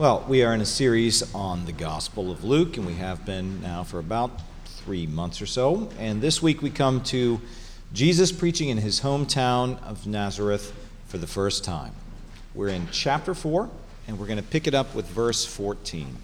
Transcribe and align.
Well, 0.00 0.24
we 0.26 0.42
are 0.44 0.54
in 0.54 0.62
a 0.62 0.64
series 0.64 1.34
on 1.34 1.66
the 1.66 1.72
Gospel 1.72 2.30
of 2.30 2.42
Luke, 2.42 2.78
and 2.78 2.86
we 2.86 2.94
have 2.94 3.26
been 3.26 3.60
now 3.60 3.84
for 3.84 3.98
about 3.98 4.30
three 4.64 5.06
months 5.06 5.42
or 5.42 5.46
so. 5.46 5.90
And 5.98 6.22
this 6.22 6.40
week 6.40 6.62
we 6.62 6.70
come 6.70 7.02
to 7.02 7.38
Jesus 7.92 8.32
preaching 8.32 8.70
in 8.70 8.78
his 8.78 9.02
hometown 9.02 9.78
of 9.82 10.06
Nazareth 10.06 10.72
for 11.04 11.18
the 11.18 11.26
first 11.26 11.64
time. 11.64 11.92
We're 12.54 12.68
in 12.68 12.88
chapter 12.90 13.34
4, 13.34 13.68
and 14.08 14.18
we're 14.18 14.24
going 14.24 14.38
to 14.38 14.42
pick 14.42 14.66
it 14.66 14.72
up 14.72 14.94
with 14.94 15.06
verse 15.06 15.44
14. 15.44 16.16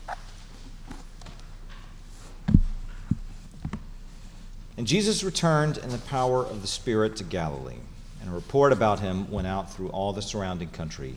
And 4.78 4.86
Jesus 4.86 5.22
returned 5.22 5.76
in 5.76 5.90
the 5.90 5.98
power 5.98 6.42
of 6.42 6.62
the 6.62 6.66
Spirit 6.66 7.14
to 7.16 7.24
Galilee, 7.24 7.76
and 8.22 8.30
a 8.30 8.32
report 8.32 8.72
about 8.72 9.00
him 9.00 9.30
went 9.30 9.46
out 9.46 9.70
through 9.70 9.90
all 9.90 10.14
the 10.14 10.22
surrounding 10.22 10.70
country 10.70 11.16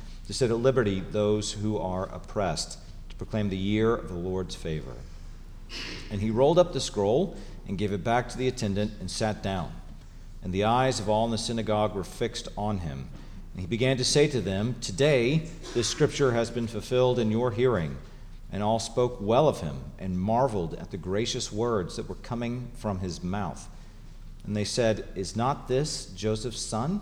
to 0.31 0.37
set 0.37 0.49
at 0.49 0.55
liberty 0.55 1.03
those 1.11 1.51
who 1.51 1.77
are 1.77 2.05
oppressed, 2.05 2.77
to 3.09 3.15
proclaim 3.17 3.49
the 3.49 3.57
year 3.57 3.93
of 3.93 4.07
the 4.07 4.15
Lord's 4.15 4.55
favor. 4.55 4.93
And 6.09 6.21
he 6.21 6.31
rolled 6.31 6.57
up 6.57 6.71
the 6.71 6.79
scroll 6.79 7.35
and 7.67 7.77
gave 7.77 7.91
it 7.91 8.01
back 8.01 8.29
to 8.29 8.37
the 8.37 8.47
attendant 8.47 8.93
and 9.01 9.11
sat 9.11 9.43
down. 9.43 9.73
And 10.41 10.53
the 10.53 10.63
eyes 10.63 11.01
of 11.01 11.09
all 11.09 11.25
in 11.25 11.31
the 11.31 11.37
synagogue 11.37 11.93
were 11.93 12.05
fixed 12.05 12.47
on 12.57 12.77
him. 12.77 13.09
And 13.51 13.59
he 13.59 13.67
began 13.67 13.97
to 13.97 14.05
say 14.05 14.25
to 14.29 14.39
them, 14.39 14.77
Today 14.79 15.49
this 15.73 15.89
scripture 15.89 16.31
has 16.31 16.49
been 16.49 16.67
fulfilled 16.67 17.19
in 17.19 17.29
your 17.29 17.51
hearing. 17.51 17.97
And 18.53 18.63
all 18.63 18.79
spoke 18.79 19.17
well 19.19 19.49
of 19.49 19.59
him 19.59 19.81
and 19.99 20.17
marveled 20.17 20.75
at 20.75 20.91
the 20.91 20.97
gracious 20.97 21.51
words 21.51 21.97
that 21.97 22.07
were 22.07 22.15
coming 22.15 22.71
from 22.77 22.99
his 22.99 23.21
mouth. 23.21 23.67
And 24.45 24.55
they 24.55 24.63
said, 24.63 25.09
Is 25.13 25.35
not 25.35 25.67
this 25.67 26.05
Joseph's 26.05 26.61
son? 26.61 27.01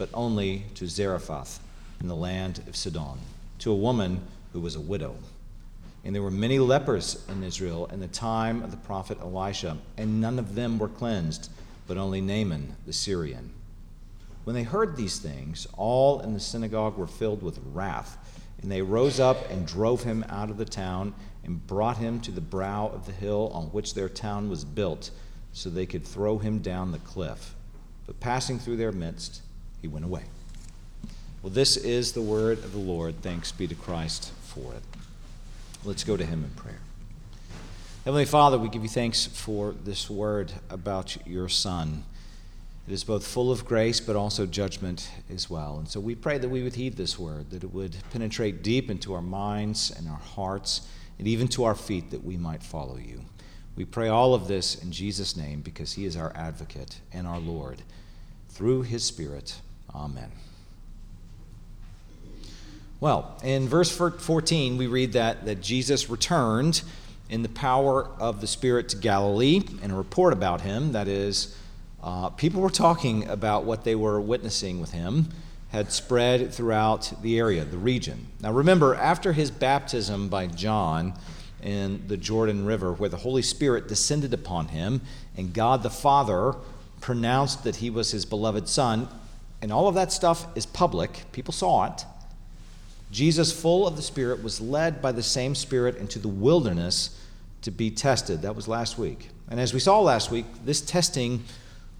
but 0.00 0.08
only 0.14 0.64
to 0.74 0.88
Zarephath 0.88 1.60
in 2.00 2.08
the 2.08 2.16
land 2.16 2.62
of 2.66 2.74
Sidon, 2.74 3.18
to 3.58 3.70
a 3.70 3.76
woman 3.76 4.22
who 4.54 4.60
was 4.60 4.74
a 4.74 4.80
widow. 4.80 5.14
And 6.06 6.14
there 6.14 6.22
were 6.22 6.30
many 6.30 6.58
lepers 6.58 7.22
in 7.28 7.42
Israel 7.42 7.84
in 7.92 8.00
the 8.00 8.08
time 8.08 8.62
of 8.62 8.70
the 8.70 8.78
prophet 8.78 9.18
Elisha, 9.20 9.76
and 9.98 10.18
none 10.18 10.38
of 10.38 10.54
them 10.54 10.78
were 10.78 10.88
cleansed, 10.88 11.50
but 11.86 11.98
only 11.98 12.22
Naaman 12.22 12.76
the 12.86 12.94
Syrian. 12.94 13.50
When 14.44 14.54
they 14.54 14.62
heard 14.62 14.96
these 14.96 15.18
things, 15.18 15.66
all 15.76 16.20
in 16.20 16.32
the 16.32 16.40
synagogue 16.40 16.96
were 16.96 17.06
filled 17.06 17.42
with 17.42 17.60
wrath, 17.74 18.16
and 18.62 18.72
they 18.72 18.80
rose 18.80 19.20
up 19.20 19.50
and 19.50 19.66
drove 19.66 20.04
him 20.04 20.24
out 20.30 20.48
of 20.48 20.56
the 20.56 20.64
town 20.64 21.12
and 21.44 21.66
brought 21.66 21.98
him 21.98 22.22
to 22.22 22.30
the 22.30 22.40
brow 22.40 22.86
of 22.86 23.04
the 23.04 23.12
hill 23.12 23.50
on 23.52 23.64
which 23.64 23.92
their 23.92 24.08
town 24.08 24.48
was 24.48 24.64
built, 24.64 25.10
so 25.52 25.68
they 25.68 25.84
could 25.84 26.06
throw 26.06 26.38
him 26.38 26.60
down 26.60 26.90
the 26.90 26.98
cliff. 27.00 27.54
But 28.06 28.18
passing 28.18 28.58
through 28.58 28.78
their 28.78 28.92
midst, 28.92 29.42
he 29.82 29.88
went 29.88 30.04
away. 30.04 30.24
Well, 31.42 31.52
this 31.52 31.76
is 31.76 32.12
the 32.12 32.22
word 32.22 32.58
of 32.58 32.72
the 32.72 32.78
Lord. 32.78 33.22
Thanks 33.22 33.50
be 33.50 33.66
to 33.66 33.74
Christ 33.74 34.32
for 34.42 34.74
it. 34.74 34.82
Let's 35.84 36.04
go 36.04 36.16
to 36.16 36.24
him 36.24 36.44
in 36.44 36.50
prayer. 36.50 36.80
Heavenly 38.04 38.26
Father, 38.26 38.58
we 38.58 38.68
give 38.68 38.82
you 38.82 38.88
thanks 38.88 39.26
for 39.26 39.72
this 39.84 40.10
word 40.10 40.52
about 40.68 41.26
your 41.26 41.48
Son. 41.48 42.04
It 42.86 42.92
is 42.92 43.04
both 43.04 43.26
full 43.26 43.50
of 43.50 43.64
grace 43.64 44.00
but 44.00 44.16
also 44.16 44.46
judgment 44.46 45.10
as 45.32 45.48
well. 45.48 45.78
And 45.78 45.88
so 45.88 46.00
we 46.00 46.14
pray 46.14 46.38
that 46.38 46.48
we 46.48 46.62
would 46.62 46.74
heed 46.74 46.96
this 46.96 47.18
word, 47.18 47.50
that 47.50 47.62
it 47.62 47.72
would 47.72 47.96
penetrate 48.10 48.62
deep 48.62 48.90
into 48.90 49.14
our 49.14 49.22
minds 49.22 49.90
and 49.90 50.08
our 50.08 50.18
hearts, 50.18 50.88
and 51.18 51.28
even 51.28 51.48
to 51.48 51.64
our 51.64 51.74
feet, 51.74 52.10
that 52.10 52.24
we 52.24 52.36
might 52.36 52.62
follow 52.62 52.96
you. 52.96 53.20
We 53.76 53.84
pray 53.84 54.08
all 54.08 54.34
of 54.34 54.48
this 54.48 54.82
in 54.82 54.92
Jesus' 54.92 55.36
name 55.36 55.60
because 55.60 55.92
he 55.92 56.04
is 56.04 56.16
our 56.16 56.32
advocate 56.34 57.00
and 57.12 57.26
our 57.26 57.38
Lord. 57.38 57.82
Through 58.48 58.82
his 58.82 59.04
Spirit, 59.04 59.60
Amen. 59.94 60.30
Well, 63.00 63.38
in 63.42 63.68
verse 63.68 63.90
14, 63.90 64.76
we 64.76 64.86
read 64.86 65.14
that, 65.14 65.46
that 65.46 65.62
Jesus 65.62 66.10
returned 66.10 66.82
in 67.30 67.42
the 67.42 67.48
power 67.48 68.06
of 68.18 68.40
the 68.40 68.46
Spirit 68.46 68.88
to 68.90 68.96
Galilee, 68.96 69.62
and 69.82 69.92
a 69.92 69.94
report 69.94 70.32
about 70.32 70.60
him, 70.60 70.92
that 70.92 71.08
is, 71.08 71.56
uh, 72.02 72.28
people 72.30 72.60
were 72.60 72.68
talking 72.68 73.26
about 73.28 73.64
what 73.64 73.84
they 73.84 73.94
were 73.94 74.20
witnessing 74.20 74.80
with 74.80 74.90
him, 74.90 75.30
had 75.70 75.92
spread 75.92 76.52
throughout 76.52 77.12
the 77.22 77.38
area, 77.38 77.64
the 77.64 77.78
region. 77.78 78.26
Now 78.40 78.52
remember, 78.52 78.94
after 78.94 79.32
his 79.32 79.50
baptism 79.50 80.28
by 80.28 80.48
John 80.48 81.14
in 81.62 82.06
the 82.08 82.16
Jordan 82.16 82.66
River, 82.66 82.92
where 82.92 83.08
the 83.08 83.18
Holy 83.18 83.42
Spirit 83.42 83.86
descended 83.86 84.34
upon 84.34 84.68
him, 84.68 85.00
and 85.36 85.54
God 85.54 85.82
the 85.82 85.90
Father 85.90 86.54
pronounced 87.00 87.64
that 87.64 87.76
he 87.76 87.88
was 87.88 88.10
his 88.10 88.26
beloved 88.26 88.68
Son, 88.68 89.08
and 89.62 89.72
all 89.72 89.88
of 89.88 89.94
that 89.94 90.12
stuff 90.12 90.46
is 90.56 90.66
public, 90.66 91.24
people 91.32 91.52
saw 91.52 91.92
it. 91.92 92.04
Jesus, 93.10 93.52
full 93.52 93.86
of 93.86 93.96
the 93.96 94.02
Spirit, 94.02 94.42
was 94.42 94.60
led 94.60 95.02
by 95.02 95.12
the 95.12 95.22
same 95.22 95.54
Spirit 95.54 95.96
into 95.96 96.18
the 96.18 96.28
wilderness 96.28 97.20
to 97.62 97.70
be 97.70 97.90
tested. 97.90 98.42
That 98.42 98.56
was 98.56 98.68
last 98.68 98.98
week. 98.98 99.30
And 99.48 99.58
as 99.58 99.74
we 99.74 99.80
saw 99.80 100.00
last 100.00 100.30
week, 100.30 100.46
this 100.64 100.80
testing 100.80 101.44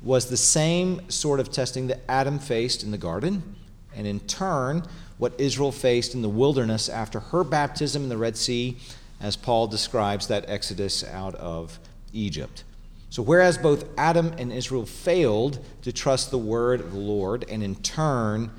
was 0.03 0.31
the 0.31 0.37
same 0.37 1.10
sort 1.10 1.41
of 1.41 1.50
testing 1.50 1.88
that 1.88 2.00
Adam 2.09 2.38
faced 2.38 2.82
in 2.82 2.91
the 2.91 2.99
garden, 2.99 3.56
and 3.94 4.06
in 4.06 4.20
turn, 4.20 4.84
what 5.19 5.38
Israel 5.38 5.72
faced 5.72 6.15
in 6.15 6.22
the 6.22 6.28
wilderness 6.28 6.88
after 6.88 7.20
her 7.20 7.44
baptism 7.44 8.04
in 8.04 8.09
the 8.09 8.16
Red 8.16 8.37
Sea, 8.37 8.78
as 9.20 9.37
Paul 9.37 9.66
describes 9.66 10.28
that 10.28 10.49
exodus 10.49 11.04
out 11.04 11.34
of 11.34 11.78
Egypt. 12.12 12.65
So, 13.10 13.25
whereas 13.25 13.59
both 13.59 13.84
Adam 13.98 14.32
and 14.38 14.53
Israel 14.53 14.87
failed 14.87 15.59
to 15.82 15.93
trust 15.93 16.31
the 16.31 16.38
word 16.38 16.81
of 16.81 16.93
the 16.93 16.98
Lord 16.98 17.44
and 17.50 17.62
in 17.62 17.75
turn 17.75 18.53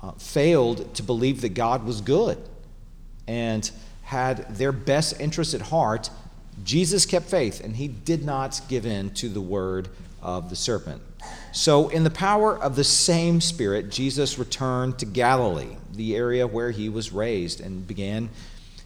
uh, 0.00 0.12
failed 0.12 0.94
to 0.94 1.02
believe 1.02 1.40
that 1.40 1.50
God 1.50 1.84
was 1.84 2.02
good 2.02 2.38
and 3.26 3.70
had 4.02 4.54
their 4.56 4.72
best 4.72 5.18
interests 5.20 5.54
at 5.54 5.62
heart, 5.62 6.10
Jesus 6.64 7.06
kept 7.06 7.26
faith 7.26 7.64
and 7.64 7.76
he 7.76 7.88
did 7.88 8.24
not 8.24 8.60
give 8.68 8.84
in 8.84 9.10
to 9.14 9.28
the 9.28 9.40
word 9.40 9.88
of 10.22 10.50
the 10.50 10.56
serpent. 10.56 11.00
So, 11.52 11.88
in 11.88 12.04
the 12.04 12.10
power 12.10 12.56
of 12.56 12.76
the 12.76 12.84
same 12.84 13.40
Spirit, 13.40 13.90
Jesus 13.90 14.38
returned 14.38 14.98
to 14.98 15.06
Galilee, 15.06 15.76
the 15.92 16.14
area 16.14 16.46
where 16.46 16.70
he 16.70 16.88
was 16.88 17.12
raised, 17.12 17.60
and 17.60 17.86
began 17.86 18.28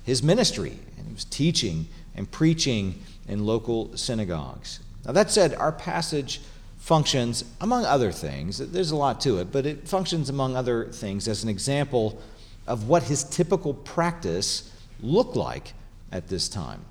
his 0.05 0.23
ministry. 0.23 0.79
And 0.97 1.07
he 1.07 1.13
was 1.13 1.25
teaching 1.25 1.89
and 2.15 2.31
preaching 2.31 3.03
in 3.29 3.45
local 3.45 3.97
synagogues. 3.97 4.81
Now, 5.05 5.13
that 5.13 5.31
said, 5.31 5.55
our 5.55 5.73
passage 5.73 6.41
functions, 6.79 7.45
among 7.61 7.85
other 7.85 8.13
things, 8.13 8.59
there's 8.59 8.91
a 8.91 8.97
lot 8.97 9.21
to 9.23 9.39
it, 9.39 9.53
but 9.53 9.67
it 9.67 9.89
functions, 9.89 10.29
among 10.29 10.57
other 10.57 10.87
things, 10.87 11.29
as 11.29 11.43
an 11.43 11.49
example 11.49 12.21
of 12.67 12.89
what 12.89 13.05
his 13.05 13.25
typical 13.25 13.75
practice 13.75 14.71
looked 15.01 15.37
like 15.37 15.73
at 16.13 16.29
this 16.29 16.49
time, 16.49 16.85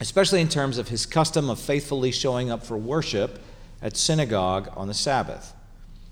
especially 0.00 0.40
in 0.40 0.48
terms 0.48 0.78
of 0.78 0.88
his 0.88 1.06
custom 1.06 1.50
of 1.50 1.58
faithfully 1.58 2.12
showing 2.12 2.50
up 2.50 2.64
for 2.64 2.76
worship 2.76 3.40
at 3.82 3.96
synagogue 3.96 4.68
on 4.76 4.88
the 4.88 4.94
Sabbath. 4.94 5.52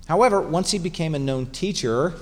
However, 0.07 0.41
once 0.41 0.71
he 0.71 0.79
became 0.79 1.15
a 1.15 1.19
known 1.19 1.47
teacher, 1.47 2.13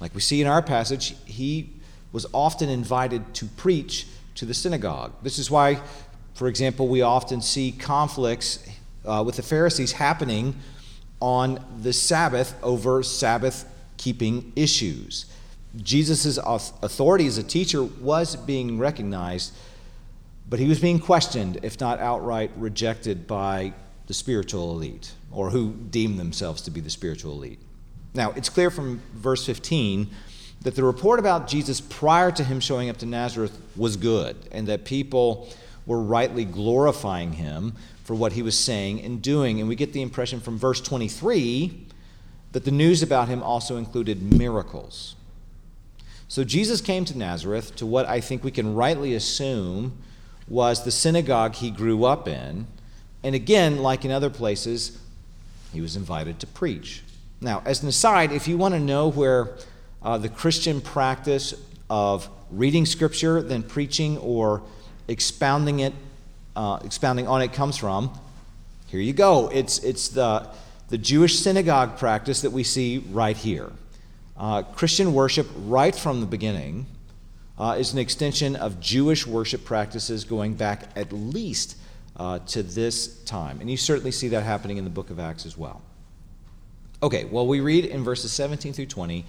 like 0.00 0.14
we 0.14 0.20
see 0.20 0.40
in 0.40 0.46
our 0.46 0.62
passage, 0.62 1.14
he 1.24 1.70
was 2.12 2.26
often 2.32 2.68
invited 2.68 3.34
to 3.34 3.46
preach 3.46 4.06
to 4.34 4.44
the 4.44 4.54
synagogue. 4.54 5.12
This 5.22 5.38
is 5.38 5.50
why 5.50 5.80
for 6.38 6.46
example, 6.46 6.86
we 6.86 7.02
often 7.02 7.42
see 7.42 7.72
conflicts 7.72 8.64
uh, 9.04 9.24
with 9.26 9.34
the 9.34 9.42
Pharisees 9.42 9.90
happening 9.90 10.54
on 11.18 11.58
the 11.82 11.92
Sabbath 11.92 12.54
over 12.62 13.02
Sabbath 13.02 13.68
keeping 13.96 14.52
issues. 14.54 15.26
Jesus' 15.74 16.38
authority 16.38 17.26
as 17.26 17.38
a 17.38 17.42
teacher 17.42 17.82
was 17.82 18.36
being 18.36 18.78
recognized, 18.78 19.52
But 20.48 20.60
he 20.60 20.68
was 20.68 20.78
being 20.78 21.00
questioned, 21.00 21.58
if 21.64 21.80
not 21.80 21.98
outright 21.98 22.52
rejected, 22.56 23.26
by 23.26 23.72
the 24.06 24.14
spiritual 24.14 24.70
elite, 24.70 25.14
or 25.32 25.50
who 25.50 25.72
deemed 25.90 26.20
themselves 26.20 26.62
to 26.62 26.70
be 26.70 26.80
the 26.80 26.88
spiritual 26.88 27.32
elite. 27.32 27.58
Now, 28.14 28.30
it's 28.36 28.48
clear 28.48 28.70
from 28.70 29.02
verse 29.12 29.44
15 29.44 30.08
that 30.62 30.76
the 30.76 30.84
report 30.84 31.18
about 31.18 31.48
Jesus 31.48 31.80
prior 31.80 32.30
to 32.30 32.44
him 32.44 32.60
showing 32.60 32.90
up 32.90 32.98
to 32.98 33.06
Nazareth 33.06 33.60
was 33.74 33.96
good, 33.96 34.36
and 34.52 34.68
that 34.68 34.84
people 34.84 35.48
were 35.88 36.00
rightly 36.00 36.44
glorifying 36.44 37.32
him 37.32 37.72
for 38.04 38.14
what 38.14 38.34
he 38.34 38.42
was 38.42 38.56
saying 38.56 39.00
and 39.00 39.20
doing. 39.20 39.58
And 39.58 39.68
we 39.68 39.74
get 39.74 39.92
the 39.92 40.02
impression 40.02 40.38
from 40.38 40.56
verse 40.56 40.80
23 40.80 41.86
that 42.52 42.64
the 42.64 42.70
news 42.70 43.02
about 43.02 43.28
him 43.28 43.42
also 43.42 43.76
included 43.76 44.22
miracles. 44.22 45.16
So 46.28 46.44
Jesus 46.44 46.82
came 46.82 47.06
to 47.06 47.16
Nazareth 47.16 47.74
to 47.76 47.86
what 47.86 48.06
I 48.06 48.20
think 48.20 48.44
we 48.44 48.50
can 48.50 48.74
rightly 48.74 49.14
assume 49.14 49.96
was 50.46 50.84
the 50.84 50.90
synagogue 50.90 51.54
he 51.54 51.70
grew 51.70 52.04
up 52.04 52.28
in. 52.28 52.66
And 53.22 53.34
again, 53.34 53.78
like 53.78 54.04
in 54.04 54.10
other 54.10 54.30
places, 54.30 54.98
he 55.72 55.80
was 55.80 55.96
invited 55.96 56.38
to 56.40 56.46
preach. 56.46 57.02
Now, 57.40 57.62
as 57.64 57.82
an 57.82 57.88
aside, 57.88 58.30
if 58.32 58.46
you 58.46 58.58
want 58.58 58.74
to 58.74 58.80
know 58.80 59.10
where 59.10 59.56
uh, 60.02 60.18
the 60.18 60.28
Christian 60.28 60.80
practice 60.80 61.54
of 61.88 62.28
reading 62.50 62.84
Scripture, 62.84 63.42
then 63.42 63.62
preaching 63.62 64.18
or 64.18 64.62
expounding 65.08 65.80
it, 65.80 65.94
uh, 66.54 66.78
expounding 66.84 67.26
on 67.26 67.42
it 67.42 67.52
comes 67.52 67.76
from, 67.76 68.10
here 68.86 69.00
you 69.00 69.12
go. 69.12 69.48
It's, 69.48 69.78
it's 69.80 70.08
the, 70.08 70.48
the 70.88 70.98
Jewish 70.98 71.38
synagogue 71.38 71.98
practice 71.98 72.42
that 72.42 72.50
we 72.50 72.62
see 72.62 72.98
right 73.10 73.36
here. 73.36 73.70
Uh, 74.36 74.62
Christian 74.62 75.14
worship, 75.14 75.48
right 75.56 75.94
from 75.94 76.20
the 76.20 76.26
beginning, 76.26 76.86
uh, 77.58 77.76
is 77.78 77.92
an 77.92 77.98
extension 77.98 78.54
of 78.56 78.80
Jewish 78.80 79.26
worship 79.26 79.64
practices 79.64 80.24
going 80.24 80.54
back 80.54 80.84
at 80.96 81.12
least 81.12 81.76
uh, 82.16 82.38
to 82.40 82.62
this 82.62 83.22
time. 83.24 83.60
And 83.60 83.70
you 83.70 83.76
certainly 83.76 84.12
see 84.12 84.28
that 84.28 84.44
happening 84.44 84.76
in 84.76 84.84
the 84.84 84.90
book 84.90 85.10
of 85.10 85.18
Acts 85.18 85.44
as 85.44 85.56
well. 85.56 85.82
Okay, 87.02 87.24
well, 87.26 87.46
we 87.46 87.60
read 87.60 87.84
in 87.84 88.02
verses 88.02 88.32
17 88.32 88.72
through 88.72 88.86
20 88.86 89.24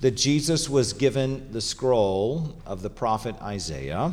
that 0.00 0.12
Jesus 0.12 0.68
was 0.68 0.92
given 0.92 1.52
the 1.52 1.60
scroll 1.60 2.56
of 2.66 2.82
the 2.82 2.90
prophet 2.90 3.34
Isaiah, 3.40 4.12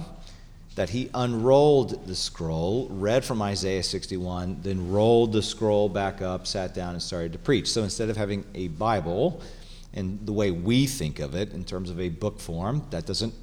that 0.76 0.90
he 0.90 1.10
unrolled 1.14 2.08
the 2.08 2.16
scroll, 2.16 2.88
read 2.90 3.26
from 3.26 3.42
Isaiah 3.42 3.84
61, 3.84 4.60
then 4.62 4.92
rolled 4.92 5.34
the 5.34 5.42
scroll 5.42 5.90
back 5.90 6.22
up, 6.22 6.48
sat 6.48 6.74
down, 6.74 6.94
and 6.94 7.02
started 7.02 7.34
to 7.34 7.40
preach. 7.40 7.70
So 7.70 7.84
instead 7.84 8.10
of 8.10 8.16
having 8.16 8.46
a 8.56 8.70
Bible, 8.70 9.42
and 9.94 10.26
the 10.26 10.32
way 10.32 10.52
we 10.52 10.88
think 10.88 11.20
of 11.20 11.36
it 11.36 11.54
in 11.54 11.66
terms 11.66 11.90
of 11.90 12.00
a 12.00 12.08
book 12.08 12.40
form, 12.40 12.86
that 12.92 13.06
doesn't 13.06 13.34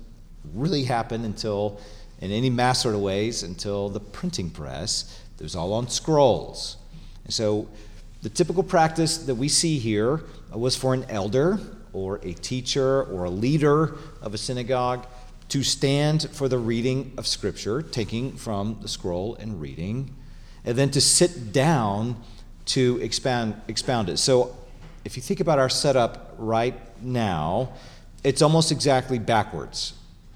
really 0.55 0.85
happen 0.85 1.27
until, 1.27 1.81
in 2.21 2.31
any 2.31 2.49
mass 2.49 2.83
sort 2.83 2.95
of 2.95 3.03
ways, 3.03 3.43
until 3.43 3.91
the 3.91 4.01
printing 4.01 4.49
press. 4.49 5.21
It 5.39 5.43
was 5.43 5.55
all 5.55 5.75
on 5.75 5.89
scrolls. 5.89 6.79
And 7.25 7.35
so 7.35 7.69
the 8.23 8.31
typical 8.31 8.63
practice 8.63 9.19
that 9.19 9.35
we 9.35 9.49
see 9.49 9.79
here 9.79 10.23
was 10.53 10.75
for 10.75 10.95
an 10.95 11.05
elder 11.11 11.61
or 11.93 12.21
a 12.23 12.33
teacher 12.33 13.05
or 13.05 13.25
a 13.25 13.31
leader 13.31 13.97
of 14.23 14.33
a 14.33 14.39
synagogue 14.39 15.07
to 15.49 15.63
stand 15.63 16.29
for 16.31 16.49
the 16.49 16.59
reading 16.59 17.13
of 17.17 17.27
Scripture, 17.27 17.83
taking 17.83 18.37
from 18.37 18.79
the 18.83 18.89
scroll 18.89 19.35
and 19.37 19.61
reading, 19.61 20.15
and 20.65 20.77
then 20.77 20.91
to 20.91 21.01
sit 21.01 21.53
down 21.53 22.23
to 22.67 22.99
expound, 23.01 23.61
expound 23.67 24.09
it. 24.11 24.19
So 24.19 24.55
if 25.05 25.17
you 25.17 25.23
think 25.23 25.41
about 25.41 25.59
our 25.59 25.71
setup 25.71 26.35
right 26.37 26.75
now, 27.03 27.73
it's 28.25 28.43
almost 28.43 28.71
exactly 28.71 29.19
backwards 29.19 29.95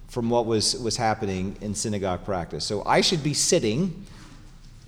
from 0.08 0.30
what 0.30 0.46
was, 0.46 0.76
was 0.76 0.96
happening 0.96 1.56
in 1.60 1.74
synagogue 1.74 2.24
practice. 2.24 2.64
So 2.64 2.82
I 2.86 3.00
should 3.00 3.22
be 3.22 3.34
sitting, 3.34 4.06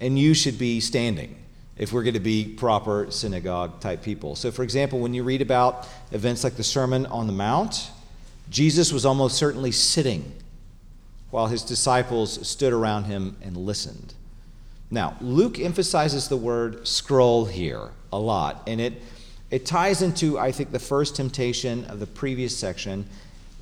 and 0.00 0.18
you 0.18 0.34
should 0.34 0.58
be 0.58 0.80
standing 0.80 1.36
if 1.76 1.92
we're 1.92 2.02
going 2.02 2.14
to 2.14 2.20
be 2.20 2.44
proper 2.44 3.10
synagogue 3.10 3.80
type 3.80 4.02
people. 4.02 4.36
So, 4.36 4.50
for 4.50 4.62
example, 4.62 5.00
when 5.00 5.12
you 5.12 5.22
read 5.22 5.42
about 5.42 5.88
events 6.12 6.44
like 6.44 6.56
the 6.56 6.62
Sermon 6.62 7.06
on 7.06 7.26
the 7.26 7.32
Mount, 7.32 7.90
Jesus 8.50 8.92
was 8.92 9.06
almost 9.06 9.36
certainly 9.36 9.72
sitting 9.72 10.32
while 11.30 11.46
his 11.48 11.62
disciples 11.62 12.46
stood 12.46 12.72
around 12.72 13.04
him 13.04 13.36
and 13.42 13.56
listened. 13.56 14.14
Now, 14.90 15.16
Luke 15.20 15.58
emphasizes 15.58 16.28
the 16.28 16.36
word 16.36 16.86
scroll 16.86 17.46
here 17.46 17.90
a 18.12 18.18
lot, 18.18 18.62
and 18.68 18.80
it, 18.80 19.02
it 19.50 19.66
ties 19.66 20.02
into, 20.02 20.38
I 20.38 20.52
think, 20.52 20.70
the 20.70 20.78
first 20.78 21.16
temptation 21.16 21.84
of 21.86 21.98
the 21.98 22.06
previous 22.06 22.56
section, 22.56 23.06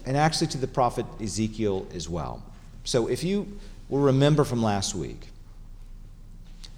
and 0.05 0.17
actually 0.17 0.49
to 0.49 0.59
the 0.59 0.67
prophet 0.67 1.07
Ezekiel 1.21 1.87
as 1.95 2.09
well. 2.09 2.43
So, 2.85 3.07
if 3.07 3.25
you 3.25 3.59
will 3.89 4.01
remember 4.01 4.45
from 4.45 4.63
last 4.63 4.95
week, 4.95 5.29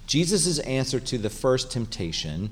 Jesus' 0.07 0.59
answer 0.59 0.99
to 0.99 1.17
the 1.17 1.29
first 1.29 1.71
temptation, 1.71 2.51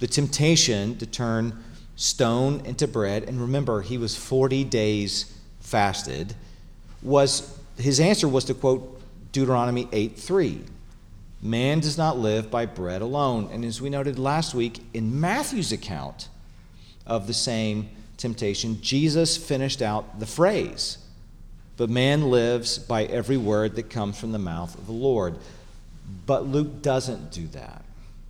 the 0.00 0.06
temptation 0.06 0.96
to 0.98 1.06
turn 1.06 1.62
stone 1.96 2.60
into 2.64 2.88
bread, 2.88 3.24
and 3.24 3.40
remember, 3.40 3.82
he 3.82 3.98
was 3.98 4.16
40 4.16 4.64
days 4.64 5.32
fasted, 5.60 6.34
was 7.02 7.58
his 7.76 8.00
answer 8.00 8.28
was 8.28 8.44
to 8.44 8.54
quote 8.54 9.00
Deuteronomy 9.32 9.88
8 9.92 10.16
3. 10.16 10.60
Man 11.42 11.80
does 11.80 11.98
not 11.98 12.18
live 12.18 12.50
by 12.50 12.64
bread 12.64 13.02
alone. 13.02 13.50
And 13.52 13.64
as 13.64 13.82
we 13.82 13.90
noted 13.90 14.18
last 14.18 14.54
week, 14.54 14.80
in 14.94 15.20
Matthew's 15.20 15.72
account 15.72 16.28
of 17.06 17.26
the 17.26 17.34
same 17.34 17.90
temptation, 18.16 18.80
Jesus 18.80 19.36
finished 19.36 19.82
out 19.82 20.20
the 20.20 20.26
phrase, 20.26 20.98
But 21.76 21.90
man 21.90 22.30
lives 22.30 22.78
by 22.78 23.04
every 23.04 23.36
word 23.36 23.76
that 23.76 23.90
comes 23.90 24.18
from 24.18 24.32
the 24.32 24.38
mouth 24.38 24.74
of 24.78 24.86
the 24.86 24.92
Lord. 24.92 25.36
But 26.24 26.46
Luke 26.46 26.80
doesn't 26.80 27.30
do 27.30 27.46
that. 27.48 27.84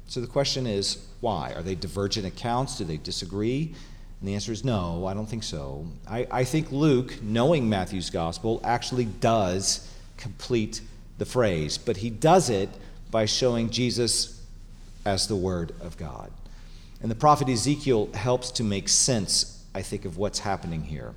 So 0.08 0.20
the 0.20 0.26
question 0.26 0.66
is 0.66 1.06
why? 1.24 1.54
Are 1.54 1.62
they 1.62 1.74
divergent 1.74 2.26
accounts? 2.26 2.76
Do 2.76 2.84
they 2.84 2.98
disagree? 2.98 3.74
And 4.20 4.28
the 4.28 4.34
answer 4.34 4.52
is 4.52 4.62
no, 4.62 5.06
I 5.06 5.14
don't 5.14 5.24
think 5.24 5.42
so. 5.42 5.86
I, 6.06 6.26
I 6.30 6.44
think 6.44 6.70
Luke, 6.70 7.22
knowing 7.22 7.66
Matthew's 7.66 8.10
gospel, 8.10 8.60
actually 8.62 9.06
does 9.06 9.90
complete 10.18 10.82
the 11.16 11.24
phrase, 11.24 11.78
but 11.78 11.96
he 11.96 12.10
does 12.10 12.50
it 12.50 12.68
by 13.10 13.24
showing 13.24 13.70
Jesus 13.70 14.42
as 15.06 15.26
the 15.26 15.34
Word 15.34 15.72
of 15.80 15.96
God. 15.96 16.30
And 17.00 17.10
the 17.10 17.14
prophet 17.14 17.48
Ezekiel 17.48 18.10
helps 18.12 18.50
to 18.52 18.62
make 18.62 18.90
sense, 18.90 19.64
I 19.74 19.80
think, 19.80 20.04
of 20.04 20.18
what's 20.18 20.40
happening 20.40 20.82
here. 20.82 21.14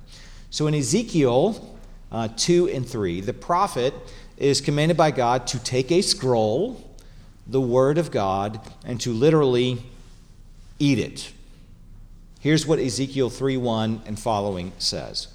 So 0.48 0.68
in 0.68 0.74
Ezekiel 0.74 1.78
uh, 2.10 2.28
2 2.34 2.70
and 2.70 2.88
3, 2.88 3.20
the 3.20 3.34
prophet 3.34 3.92
is 4.38 4.62
commanded 4.62 4.96
by 4.96 5.10
God 5.10 5.46
to 5.48 5.58
take 5.62 5.92
a 5.92 6.00
scroll, 6.00 6.82
the 7.46 7.60
Word 7.60 7.98
of 7.98 8.10
God, 8.10 8.58
and 8.86 8.98
to 9.02 9.12
literally 9.12 9.82
eat 10.78 10.98
it. 10.98 11.32
Here's 12.40 12.66
what 12.66 12.78
Ezekiel 12.78 13.30
3 13.30 13.56
1 13.56 14.02
and 14.06 14.18
following 14.18 14.72
says. 14.78 15.28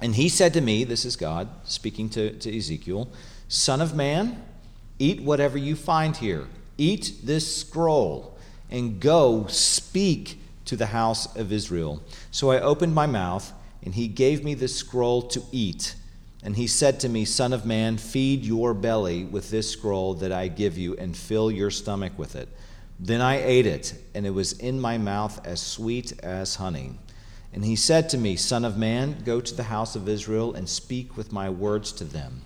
And 0.00 0.14
he 0.14 0.28
said 0.28 0.52
to 0.54 0.60
me, 0.60 0.84
This 0.84 1.04
is 1.04 1.16
God 1.16 1.48
speaking 1.64 2.08
to, 2.10 2.32
to 2.38 2.56
Ezekiel, 2.56 3.08
Son 3.48 3.80
of 3.80 3.94
man, 3.94 4.42
eat 4.98 5.22
whatever 5.22 5.56
you 5.56 5.76
find 5.76 6.16
here. 6.16 6.46
Eat 6.78 7.14
this 7.22 7.56
scroll 7.56 8.36
and 8.70 9.00
go 9.00 9.46
speak 9.48 10.40
to 10.66 10.76
the 10.76 10.86
house 10.86 11.34
of 11.36 11.52
Israel. 11.52 12.02
So 12.30 12.50
I 12.50 12.60
opened 12.60 12.94
my 12.94 13.06
mouth, 13.06 13.52
and 13.82 13.94
he 13.94 14.08
gave 14.08 14.44
me 14.44 14.54
the 14.54 14.68
scroll 14.68 15.22
to 15.22 15.42
eat. 15.52 15.94
And 16.42 16.56
he 16.56 16.66
said 16.66 17.00
to 17.00 17.08
me, 17.08 17.24
Son 17.24 17.52
of 17.52 17.64
man, 17.64 17.96
feed 17.96 18.44
your 18.44 18.74
belly 18.74 19.24
with 19.24 19.50
this 19.50 19.70
scroll 19.70 20.14
that 20.14 20.32
I 20.32 20.48
give 20.48 20.76
you, 20.76 20.96
and 20.96 21.16
fill 21.16 21.50
your 21.50 21.70
stomach 21.70 22.18
with 22.18 22.36
it. 22.36 22.48
Then 22.98 23.20
I 23.20 23.42
ate 23.42 23.66
it, 23.66 23.94
and 24.14 24.26
it 24.26 24.30
was 24.30 24.52
in 24.52 24.80
my 24.80 24.96
mouth 24.96 25.44
as 25.46 25.60
sweet 25.60 26.18
as 26.22 26.56
honey. 26.56 26.98
And 27.52 27.64
he 27.64 27.76
said 27.76 28.08
to 28.10 28.18
me, 28.18 28.36
Son 28.36 28.64
of 28.64 28.76
man, 28.76 29.22
go 29.24 29.40
to 29.40 29.54
the 29.54 29.64
house 29.64 29.96
of 29.96 30.08
Israel 30.08 30.54
and 30.54 30.68
speak 30.68 31.16
with 31.16 31.32
my 31.32 31.50
words 31.50 31.92
to 31.92 32.04
them. 32.04 32.42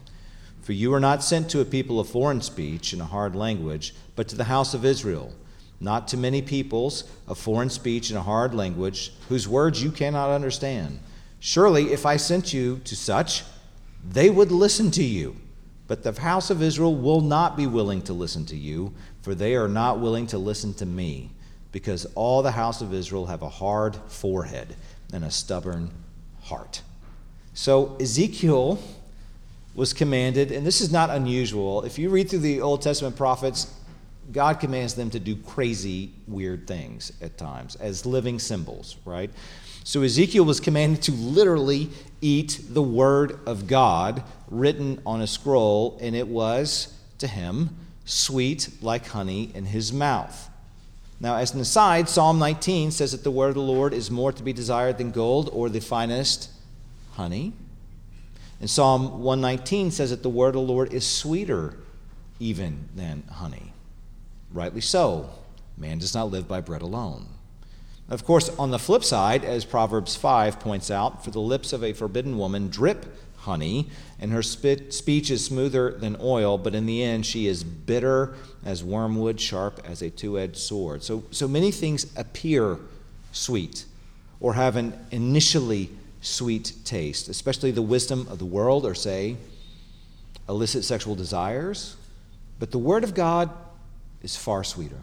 For 0.63 0.73
you 0.73 0.93
are 0.93 1.01
not 1.01 1.25
sent 1.25 1.51
to 1.51 1.61
a 1.61 1.65
people 1.65 1.99
of 1.99 2.09
foreign 2.09 2.43
speech 2.43 2.93
and 2.93 3.01
a 3.01 3.07
hard 3.07 3.35
language, 3.35 3.95
but 4.15 4.29
to 4.29 4.37
the 4.37 4.45
house 4.45 4.75
of 4.75 4.85
Israel, 4.85 5.33
not 5.81 6.07
to 6.09 6.17
many 6.17 6.43
peoples 6.43 7.05
of 7.27 7.39
foreign 7.39 7.71
speech 7.71 8.11
and 8.11 8.19
a 8.19 8.23
hard 8.23 8.55
language, 8.55 9.13
whose 9.29 9.49
words 9.49 9.83
you 9.83 9.91
cannot 9.91 10.31
understand. 10.31 11.01
Surely, 11.39 11.93
if 11.93 12.05
I 12.05 12.17
sent 12.17 12.53
you 12.53 12.81
to 12.85 12.95
such, 12.95 13.45
they 14.07 14.31
would 14.31 14.53
listen 14.53 14.91
to 14.93 15.03
you. 15.03 15.37
But 15.91 16.05
the 16.05 16.13
house 16.13 16.51
of 16.51 16.63
Israel 16.63 16.95
will 16.95 17.21
not 17.21 17.57
be 17.57 17.67
willing 17.67 18.01
to 18.03 18.13
listen 18.13 18.47
to 18.47 18.57
you, 18.57 18.95
for 19.23 19.35
they 19.35 19.57
are 19.57 19.67
not 19.67 19.99
willing 19.99 20.29
to 20.29 20.39
listen 20.39 20.73
to 20.75 20.87
me, 20.87 21.31
because 21.73 22.07
all 22.15 22.43
the 22.43 22.53
house 22.53 22.81
of 22.81 22.95
Israel 22.95 23.27
have 23.27 23.43
a 23.43 23.49
hard 23.49 23.97
forehead 24.07 24.77
and 25.13 25.25
a 25.25 25.33
stubborn 25.33 25.91
heart. 26.43 26.83
So 27.55 27.97
Ezekiel 28.01 28.81
was 29.75 29.93
commanded, 29.93 30.53
and 30.53 30.65
this 30.65 30.81
is 30.81 30.93
not 30.93 31.11
unusual. 31.11 31.83
If 31.83 31.99
you 31.99 32.09
read 32.09 32.31
through 32.31 32.39
the 32.39 32.61
Old 32.61 32.83
Testament 32.83 33.17
prophets, 33.17 33.75
God 34.31 34.61
commands 34.61 34.95
them 34.95 35.11
to 35.11 35.19
do 35.19 35.35
crazy, 35.35 36.13
weird 36.29 36.69
things 36.69 37.11
at 37.21 37.37
times 37.37 37.75
as 37.75 38.07
living 38.07 38.39
symbols, 38.39 38.95
right? 39.05 39.31
So 39.83 40.03
Ezekiel 40.03 40.45
was 40.45 40.61
commanded 40.61 41.03
to 41.03 41.13
literally 41.13 41.91
eat 42.21 42.61
the 42.69 42.83
word 42.83 43.39
of 43.47 43.67
God 43.67 44.23
written 44.51 45.01
on 45.07 45.21
a 45.21 45.27
scroll, 45.27 45.99
and 46.01 46.15
it 46.15 46.29
was, 46.29 46.95
to 47.19 47.27
him, 47.27 47.77
sweet 48.05 48.69
like 48.83 49.07
honey 49.07 49.51
in 49.55 49.67
his 49.67 49.93
mouth. 49.93 50.49
Now, 51.21 51.37
as 51.37 51.53
an 51.55 51.61
aside, 51.61 52.09
Psalm 52.09 52.39
19 52.39 52.91
says 52.91 53.13
that 53.13 53.25
the 53.25 53.31
word 53.31 53.51
of 53.51 53.55
the 53.57 53.61
Lord 53.61 53.93
is 53.93 54.11
more 54.11 54.33
to 54.33 54.43
be 54.43 54.53
desired 54.53 54.97
than 54.99 55.11
gold 55.11 55.51
or 55.53 55.69
the 55.69 55.81
finest 55.81 56.51
honey. 57.13 57.53
And 58.59 58.69
Psalm 58.69 59.23
119 59.23 59.91
says 59.91 60.11
that 60.11 60.23
the 60.23 60.31
word 60.31 60.49
of 60.49 60.55
the 60.55 60.61
Lord 60.61 60.93
is 60.93 61.07
sweeter 61.07 61.77
even 62.39 62.89
than 62.95 63.23
honey. 63.31 63.73
Rightly 64.53 64.81
so. 64.81 65.31
Man 65.77 65.99
does 65.99 66.15
not 66.15 66.31
live 66.31 66.49
by 66.49 66.61
bread 66.61 66.83
alone. 66.83 67.27
Of 68.11 68.25
course, 68.25 68.49
on 68.59 68.73
the 68.73 68.79
flip 68.79 69.05
side, 69.05 69.45
as 69.45 69.65
Proverbs 69.65 70.17
5 70.17 70.59
points 70.59 70.91
out, 70.91 71.25
for 71.25 71.31
the 71.31 71.41
lips 71.41 71.73
of 71.73 71.85
a 71.85 71.93
forbidden 71.93 72.37
woman 72.37 72.69
drip 72.69 73.07
honey, 73.37 73.89
and 74.19 74.33
her 74.33 74.43
spit, 74.43 74.93
speech 74.93 75.31
is 75.31 75.45
smoother 75.45 75.93
than 75.93 76.17
oil, 76.21 76.59
but 76.59 76.75
in 76.75 76.87
the 76.87 77.03
end 77.03 77.25
she 77.25 77.47
is 77.47 77.65
bitter 77.65 78.35
as 78.65 78.85
wormwood, 78.85 79.41
sharp 79.41 79.81
as 79.85 80.03
a 80.03 80.11
two 80.11 80.39
edged 80.39 80.59
sword. 80.59 81.03
So, 81.03 81.25
so 81.31 81.49
many 81.49 81.71
things 81.71 82.13
appear 82.17 82.79
sweet 83.33 83.87
or 84.41 84.55
have 84.55 84.77
an 84.77 84.99
initially 85.11 85.91
sweet 86.21 86.73
taste, 86.85 87.29
especially 87.29 87.71
the 87.71 87.83
wisdom 87.83 88.27
of 88.29 88.39
the 88.39 88.45
world, 88.45 88.85
or 88.85 88.95
say, 88.95 89.37
illicit 90.49 90.85
sexual 90.85 91.15
desires. 91.15 91.97
But 92.59 92.73
the 92.73 92.79
Word 92.79 93.05
of 93.05 93.15
God 93.15 93.51
is 94.23 94.37
far 94.37 94.65
sweeter, 94.65 95.01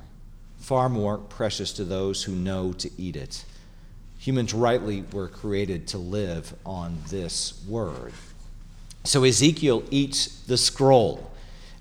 far 0.67 0.89
more 0.89 1.17
precious 1.17 1.71
to 1.71 1.85
those 1.85 2.25
who 2.25 2.33
know 2.33 2.73
to 2.73 2.91
eat 2.97 3.15
it. 3.15 3.45
Humans 4.17 4.53
rightly 4.53 5.05
were 5.13 5.29
created 5.29 5.87
to 5.87 5.97
live 5.97 6.53
on 6.65 6.97
this 7.07 7.63
Word. 7.65 8.11
So 9.05 9.23
Ezekiel 9.23 9.85
eats 9.91 10.41
the 10.41 10.57
scroll 10.57 11.31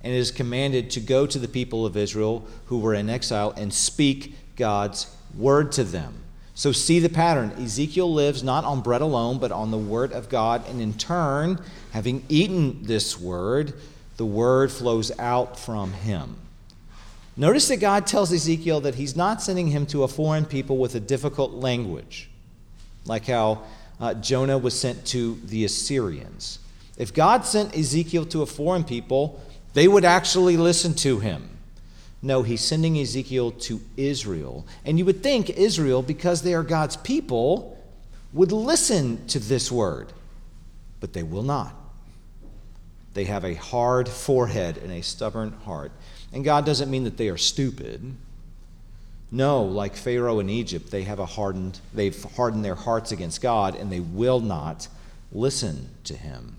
and 0.05 0.14
is 0.14 0.31
commanded 0.31 0.93
to 0.93 1.00
go 1.00 1.26
to 1.26 1.37
the 1.37 1.49
people 1.49 1.85
of 1.85 1.97
Israel 1.97 2.47
who 2.66 2.78
were 2.78 2.95
in 2.95 3.11
exile 3.11 3.52
and 3.57 3.75
speak 3.75 4.37
God's 4.55 5.12
word 5.37 5.73
to 5.73 5.83
them. 5.83 6.14
So 6.55 6.71
see 6.71 7.00
the 7.00 7.09
pattern. 7.09 7.50
Ezekiel 7.59 8.14
lives 8.14 8.45
not 8.45 8.64
on 8.64 8.83
bread 8.83 9.00
alone, 9.00 9.40
but 9.40 9.50
on 9.50 9.73
the 9.73 9.78
word 9.78 10.12
of 10.12 10.28
God. 10.28 10.64
And 10.69 10.81
in 10.81 10.95
turn, 10.95 11.61
having 11.90 12.23
eaten 12.28 12.85
this 12.85 13.19
word, 13.19 13.75
the 14.16 14.25
word 14.25 14.71
flows 14.71 15.11
out 15.19 15.59
from 15.59 15.93
him. 15.93 16.37
Notice 17.37 17.69
that 17.69 17.78
God 17.78 18.07
tells 18.07 18.33
Ezekiel 18.33 18.81
that 18.81 18.95
he's 18.95 19.14
not 19.14 19.43
sending 19.43 19.69
him 19.69 19.85
to 19.87 20.05
a 20.05 20.09
foreign 20.09 20.47
people 20.47 20.78
with 20.78 20.95
a 20.95 21.00
difficult 21.00 21.52
language, 21.52 22.31
like 23.05 23.26
how 23.26 23.62
uh, 24.00 24.14
Jonah 24.14 24.57
was 24.57 24.78
sent 24.78 25.05
to 25.07 25.38
the 25.45 25.64
Assyrians. 25.64 26.59
If 26.97 27.12
God 27.12 27.45
sent 27.45 27.76
Ezekiel 27.76 28.25
to 28.26 28.43
a 28.43 28.47
foreign 28.47 28.85
people, 28.85 29.40
they 29.75 29.87
would 29.87 30.05
actually 30.05 30.57
listen 30.57 30.95
to 30.95 31.19
him. 31.21 31.50
No, 32.23 32.43
he's 32.43 32.62
sending 32.62 32.99
Ezekiel 32.99 33.50
to 33.52 33.81
Israel. 33.97 34.66
And 34.87 34.99
you 34.99 35.05
would 35.05 35.23
think 35.23 35.50
Israel, 35.50 36.02
because 36.02 36.40
they 36.40 36.55
are 36.55 36.62
God's 36.62 36.97
people, 36.97 37.78
would 38.33 38.52
listen 38.52 39.26
to 39.28 39.38
this 39.38 39.71
word. 39.71 40.12
But 41.00 41.12
they 41.12 41.23
will 41.23 41.43
not. 41.43 41.75
They 43.12 43.25
have 43.25 43.45
a 43.45 43.55
hard 43.55 44.09
forehead 44.09 44.78
and 44.78 44.90
a 44.90 45.02
stubborn 45.02 45.52
heart. 45.64 45.93
And 46.33 46.45
God 46.45 46.66
doesn't 46.66 46.90
mean 46.90 47.04
that 47.04 47.16
they 47.16 47.28
are 47.28 47.37
stupid. 47.37 48.14
No, 49.30 49.62
like 49.62 49.97
Pharaoh 49.97 50.38
in 50.38 50.49
Egypt, 50.49 50.90
they 50.90 51.02
have 51.02 51.18
a 51.18 51.26
hardened, 51.26 51.80
they've 51.92 52.23
hardened 52.37 52.64
their 52.64 52.75
hearts 52.75 53.12
against 53.12 53.40
God 53.40 53.75
and 53.75 53.90
they 53.90 54.00
will 54.00 54.40
not 54.40 54.88
listen 55.33 55.88
to 56.04 56.16
him. 56.16 56.56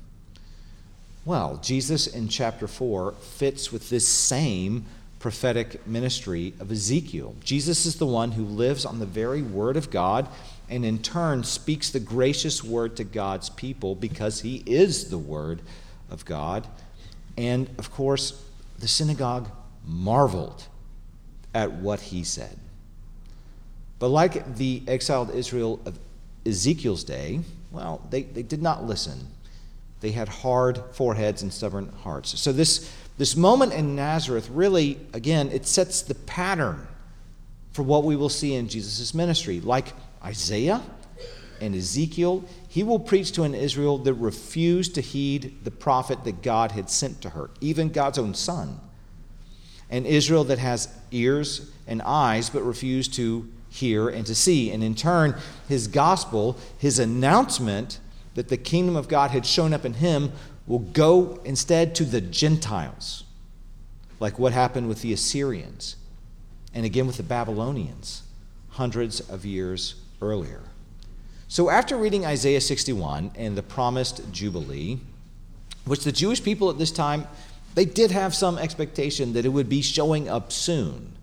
Well, 1.25 1.57
Jesus 1.57 2.07
in 2.07 2.27
chapter 2.27 2.67
4 2.67 3.13
fits 3.13 3.71
with 3.71 3.89
this 3.89 4.07
same 4.07 4.85
prophetic 5.19 5.85
ministry 5.87 6.53
of 6.59 6.71
Ezekiel. 6.71 7.35
Jesus 7.43 7.85
is 7.85 7.95
the 7.95 8.05
one 8.05 8.31
who 8.31 8.43
lives 8.43 8.85
on 8.85 8.99
the 8.99 9.05
very 9.05 9.41
word 9.41 9.77
of 9.77 9.89
God 9.89 10.27
and 10.69 10.85
in 10.85 10.99
turn 10.99 11.43
speaks 11.43 11.89
the 11.89 11.99
gracious 11.99 12.63
word 12.63 12.95
to 12.97 13.03
God's 13.03 13.49
people 13.49 13.95
because 13.95 14.41
he 14.41 14.63
is 14.65 15.09
the 15.09 15.17
word 15.17 15.61
of 16.09 16.25
God. 16.25 16.67
And 17.37 17.69
of 17.77 17.91
course, 17.91 18.41
the 18.79 18.87
synagogue 18.87 19.49
marveled 19.85 20.67
at 21.53 21.71
what 21.71 21.99
he 21.99 22.23
said. 22.23 22.57
But 23.99 24.09
like 24.09 24.55
the 24.55 24.83
exiled 24.87 25.31
Israel 25.33 25.79
of 25.85 25.97
Ezekiel's 26.45 27.03
day, 27.03 27.41
well, 27.71 28.01
they, 28.09 28.23
they 28.23 28.43
did 28.43 28.61
not 28.61 28.83
listen. 28.83 29.19
They 30.01 30.11
had 30.11 30.27
hard 30.27 30.81
foreheads 30.91 31.41
and 31.41 31.51
stubborn 31.51 31.91
hearts. 32.03 32.39
So, 32.39 32.51
this, 32.51 32.93
this 33.17 33.35
moment 33.35 33.73
in 33.73 33.95
Nazareth 33.95 34.49
really, 34.49 34.99
again, 35.13 35.49
it 35.49 35.65
sets 35.65 36.03
the 36.03 36.13
pattern 36.15 36.87
for 37.71 37.83
what 37.83 38.03
we 38.03 38.15
will 38.15 38.29
see 38.29 38.53
in 38.53 38.67
Jesus' 38.67 39.13
ministry. 39.13 39.59
Like 39.59 39.93
Isaiah 40.23 40.81
and 41.59 41.75
Ezekiel, 41.75 42.45
he 42.77 42.83
will 42.83 42.99
preach 42.99 43.31
to 43.31 43.41
an 43.41 43.55
Israel 43.55 43.97
that 43.97 44.13
refused 44.13 44.93
to 44.93 45.01
heed 45.01 45.57
the 45.63 45.71
prophet 45.71 46.23
that 46.25 46.43
God 46.43 46.73
had 46.73 46.91
sent 46.91 47.23
to 47.23 47.31
her, 47.31 47.49
even 47.59 47.89
God's 47.89 48.19
own 48.19 48.35
son. 48.35 48.79
An 49.89 50.05
Israel 50.05 50.43
that 50.43 50.59
has 50.59 50.87
ears 51.09 51.71
and 51.87 52.03
eyes 52.03 52.51
but 52.51 52.61
refused 52.61 53.15
to 53.15 53.51
hear 53.71 54.09
and 54.09 54.27
to 54.27 54.35
see. 54.35 54.69
And 54.69 54.83
in 54.83 54.93
turn, 54.93 55.35
his 55.67 55.87
gospel, 55.87 56.55
his 56.77 56.99
announcement, 56.99 57.99
that 58.35 58.49
the 58.49 58.57
kingdom 58.57 58.95
of 58.95 59.07
God 59.07 59.31
had 59.31 59.47
shown 59.47 59.73
up 59.73 59.83
in 59.83 59.95
him 59.95 60.31
will 60.67 60.77
go 60.77 61.39
instead 61.43 61.95
to 61.95 62.05
the 62.05 62.21
Gentiles, 62.21 63.23
like 64.19 64.37
what 64.37 64.53
happened 64.53 64.87
with 64.87 65.01
the 65.01 65.13
Assyrians 65.13 65.95
and 66.75 66.85
again 66.85 67.07
with 67.07 67.17
the 67.17 67.23
Babylonians 67.23 68.21
hundreds 68.69 69.19
of 69.19 69.45
years 69.45 69.95
earlier. 70.21 70.61
So, 71.49 71.69
after 71.69 71.95
reading 71.95 72.25
Isaiah 72.25 72.59
61 72.59 73.31
and 73.35 73.57
the 73.57 73.63
promised 73.63 74.21
Jubilee, 74.33 74.99
which 75.85 76.03
the 76.03 76.11
Jewish 76.11 76.43
people 76.43 76.69
at 76.69 76.77
this 76.77 76.91
time, 76.91 77.25
they 77.73 77.85
did 77.85 78.11
have 78.11 78.35
some 78.35 78.57
expectation 78.57 79.33
that 79.33 79.45
it 79.45 79.49
would 79.49 79.69
be 79.69 79.81
showing 79.81 80.27
up 80.27 80.51
soon. 80.51 81.13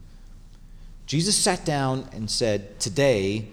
Jesus 1.06 1.36
sat 1.36 1.66
down 1.66 2.08
and 2.12 2.30
said, 2.30 2.80
Today, 2.80 3.48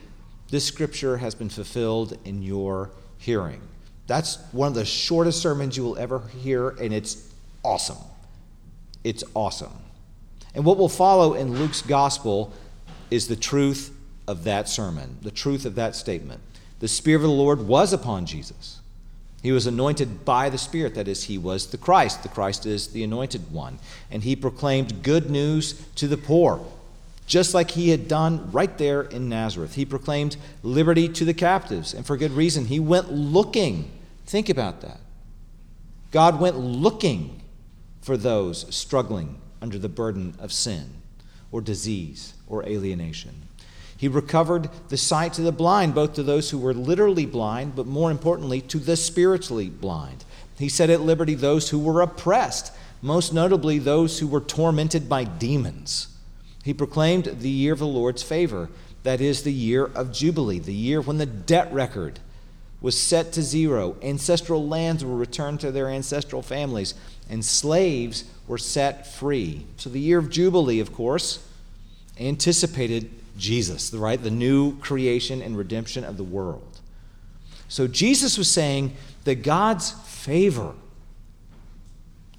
this 0.49 0.65
scripture 0.65 1.17
has 1.17 1.35
been 1.35 1.49
fulfilled 1.49 2.17
in 2.23 2.41
your 2.41 2.91
hearing. 3.17 3.61
That's 4.07 4.37
one 4.51 4.69
of 4.69 4.73
the 4.73 4.85
shortest 4.85 5.41
sermons 5.41 5.75
you 5.75 5.83
will 5.83 5.97
ever 5.97 6.19
hear, 6.41 6.69
and 6.69 6.93
it's 6.93 7.29
awesome. 7.63 7.97
It's 9.03 9.23
awesome. 9.33 9.73
And 10.55 10.63
what 10.63 10.77
will 10.77 10.89
follow 10.89 11.33
in 11.33 11.57
Luke's 11.57 11.81
gospel 11.81 12.53
is 13.09 13.27
the 13.27 13.35
truth 13.35 13.93
of 14.27 14.45
that 14.45 14.69
sermon, 14.69 15.17
the 15.21 15.31
truth 15.31 15.65
of 15.65 15.75
that 15.75 15.95
statement. 15.95 16.41
The 16.81 16.89
Spirit 16.89 17.17
of 17.17 17.21
the 17.23 17.29
Lord 17.29 17.61
was 17.61 17.93
upon 17.93 18.25
Jesus. 18.25 18.81
He 19.41 19.51
was 19.51 19.65
anointed 19.65 20.25
by 20.25 20.49
the 20.49 20.57
Spirit, 20.57 20.93
that 20.95 21.07
is, 21.07 21.23
he 21.23 21.37
was 21.37 21.67
the 21.67 21.77
Christ. 21.77 22.21
The 22.21 22.29
Christ 22.29 22.65
is 22.65 22.89
the 22.89 23.03
anointed 23.03 23.51
one. 23.51 23.79
And 24.11 24.21
he 24.21 24.35
proclaimed 24.35 25.01
good 25.01 25.31
news 25.31 25.73
to 25.95 26.07
the 26.07 26.17
poor 26.17 26.63
just 27.31 27.53
like 27.53 27.71
he 27.71 27.91
had 27.91 28.09
done 28.09 28.51
right 28.51 28.77
there 28.77 29.03
in 29.03 29.29
Nazareth. 29.29 29.75
He 29.75 29.85
proclaimed 29.85 30.35
liberty 30.63 31.07
to 31.07 31.23
the 31.23 31.33
captives, 31.33 31.93
and 31.93 32.05
for 32.05 32.17
good 32.17 32.33
reason. 32.33 32.65
He 32.65 32.77
went 32.77 33.09
looking. 33.09 33.89
Think 34.25 34.49
about 34.49 34.81
that. 34.81 34.99
God 36.11 36.41
went 36.41 36.57
looking 36.57 37.41
for 38.01 38.17
those 38.17 38.65
struggling 38.75 39.39
under 39.61 39.79
the 39.79 39.87
burden 39.87 40.35
of 40.39 40.51
sin 40.51 40.89
or 41.53 41.61
disease 41.61 42.33
or 42.47 42.65
alienation. 42.65 43.43
He 44.01 44.07
recovered 44.07 44.71
the 44.89 44.97
sight 44.97 45.33
to 45.33 45.43
the 45.43 45.51
blind, 45.51 45.93
both 45.93 46.13
to 46.13 46.23
those 46.23 46.49
who 46.49 46.57
were 46.57 46.73
literally 46.73 47.27
blind, 47.27 47.75
but 47.75 47.85
more 47.85 48.09
importantly, 48.09 48.59
to 48.61 48.79
the 48.79 48.97
spiritually 48.97 49.69
blind. 49.69 50.25
He 50.57 50.69
set 50.69 50.89
at 50.89 51.01
liberty 51.01 51.35
those 51.35 51.69
who 51.69 51.77
were 51.77 52.01
oppressed, 52.01 52.73
most 53.03 53.31
notably 53.31 53.77
those 53.77 54.17
who 54.17 54.25
were 54.25 54.41
tormented 54.41 55.07
by 55.07 55.25
demons. 55.25 56.07
He 56.63 56.73
proclaimed 56.73 57.25
the 57.25 57.49
year 57.51 57.73
of 57.73 57.77
the 57.77 57.85
Lord's 57.85 58.23
favor, 58.23 58.71
that 59.03 59.21
is, 59.21 59.43
the 59.43 59.53
year 59.53 59.85
of 59.93 60.11
Jubilee, 60.11 60.57
the 60.57 60.73
year 60.73 60.99
when 60.99 61.19
the 61.19 61.27
debt 61.27 61.71
record 61.71 62.19
was 62.81 62.99
set 62.99 63.31
to 63.33 63.43
zero, 63.43 63.97
ancestral 64.01 64.67
lands 64.67 65.05
were 65.05 65.15
returned 65.15 65.59
to 65.59 65.71
their 65.71 65.89
ancestral 65.89 66.41
families, 66.41 66.95
and 67.29 67.45
slaves 67.45 68.23
were 68.47 68.57
set 68.57 69.05
free. 69.05 69.67
So 69.77 69.91
the 69.91 69.99
year 69.99 70.17
of 70.17 70.31
Jubilee, 70.31 70.79
of 70.79 70.91
course, 70.91 71.47
anticipated 72.19 73.11
Jesus, 73.41 73.93
right? 73.93 74.21
The 74.21 74.31
new 74.31 74.77
creation 74.79 75.41
and 75.41 75.57
redemption 75.57 76.05
of 76.05 76.15
the 76.15 76.23
world. 76.23 76.79
So 77.67 77.87
Jesus 77.87 78.37
was 78.37 78.49
saying 78.49 78.95
that 79.23 79.43
God's 79.43 79.91
favor 79.91 80.73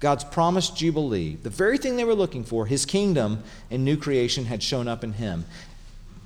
God's 0.03 0.25
promised 0.25 0.75
Jubilee, 0.75 1.37
the 1.37 1.49
very 1.49 1.77
thing 1.77 1.95
they 1.95 2.03
were 2.03 2.13
looking 2.13 2.43
for, 2.43 2.65
his 2.65 2.85
kingdom 2.85 3.41
and 3.71 3.85
new 3.85 3.95
creation, 3.95 4.43
had 4.43 4.61
shown 4.61 4.89
up 4.89 5.01
in 5.01 5.13
him. 5.13 5.45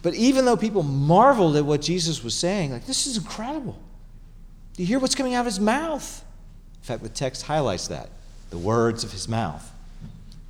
But 0.01 0.15
even 0.15 0.45
though 0.45 0.57
people 0.57 0.81
marveled 0.81 1.55
at 1.57 1.63
what 1.63 1.83
Jesus 1.83 2.23
was 2.23 2.33
saying, 2.33 2.71
like, 2.71 2.87
this 2.87 3.05
is 3.05 3.17
incredible. 3.17 3.77
Do 4.75 4.81
you 4.81 4.87
hear 4.87 4.97
what's 4.97 5.13
coming 5.13 5.35
out 5.35 5.41
of 5.41 5.45
his 5.45 5.59
mouth? 5.59 6.25
In 6.77 6.81
fact, 6.81 7.03
the 7.03 7.09
text 7.09 7.43
highlights 7.43 7.87
that 7.89 8.09
the 8.49 8.57
words 8.57 9.03
of 9.03 9.11
his 9.11 9.27
mouth. 9.27 9.71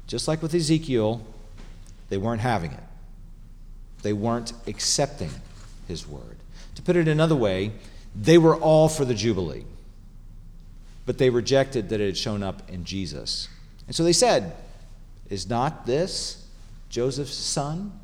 Just 0.08 0.30
like 0.30 0.42
with 0.42 0.56
Ezekiel, 0.56 1.22
they 2.08 2.18
weren't 2.18 2.40
having 2.40 2.72
it, 2.72 2.84
they 4.02 4.14
weren't 4.14 4.54
accepting 4.68 5.32
his 5.88 6.08
word. 6.08 6.38
To 6.76 6.82
put 6.82 6.96
it 6.96 7.08
another 7.08 7.36
way, 7.36 7.72
they 8.16 8.38
were 8.38 8.56
all 8.56 8.90
for 8.90 9.06
the 9.06 9.14
Jubilee, 9.14 9.66
but 11.06 11.18
they 11.18 11.30
rejected 11.30 11.90
that 11.90 12.02
it 12.02 12.06
had 12.06 12.18
shown 12.18 12.44
up 12.44 12.70
in 12.70 12.84
Jesus. 12.84 13.48
And 13.88 13.96
so 13.96 14.04
they 14.04 14.14
said, 14.14 14.56
Is 15.30 15.50
not 15.50 15.86
this 15.86 16.46
Joseph's 16.90 17.34
son? 17.34 18.00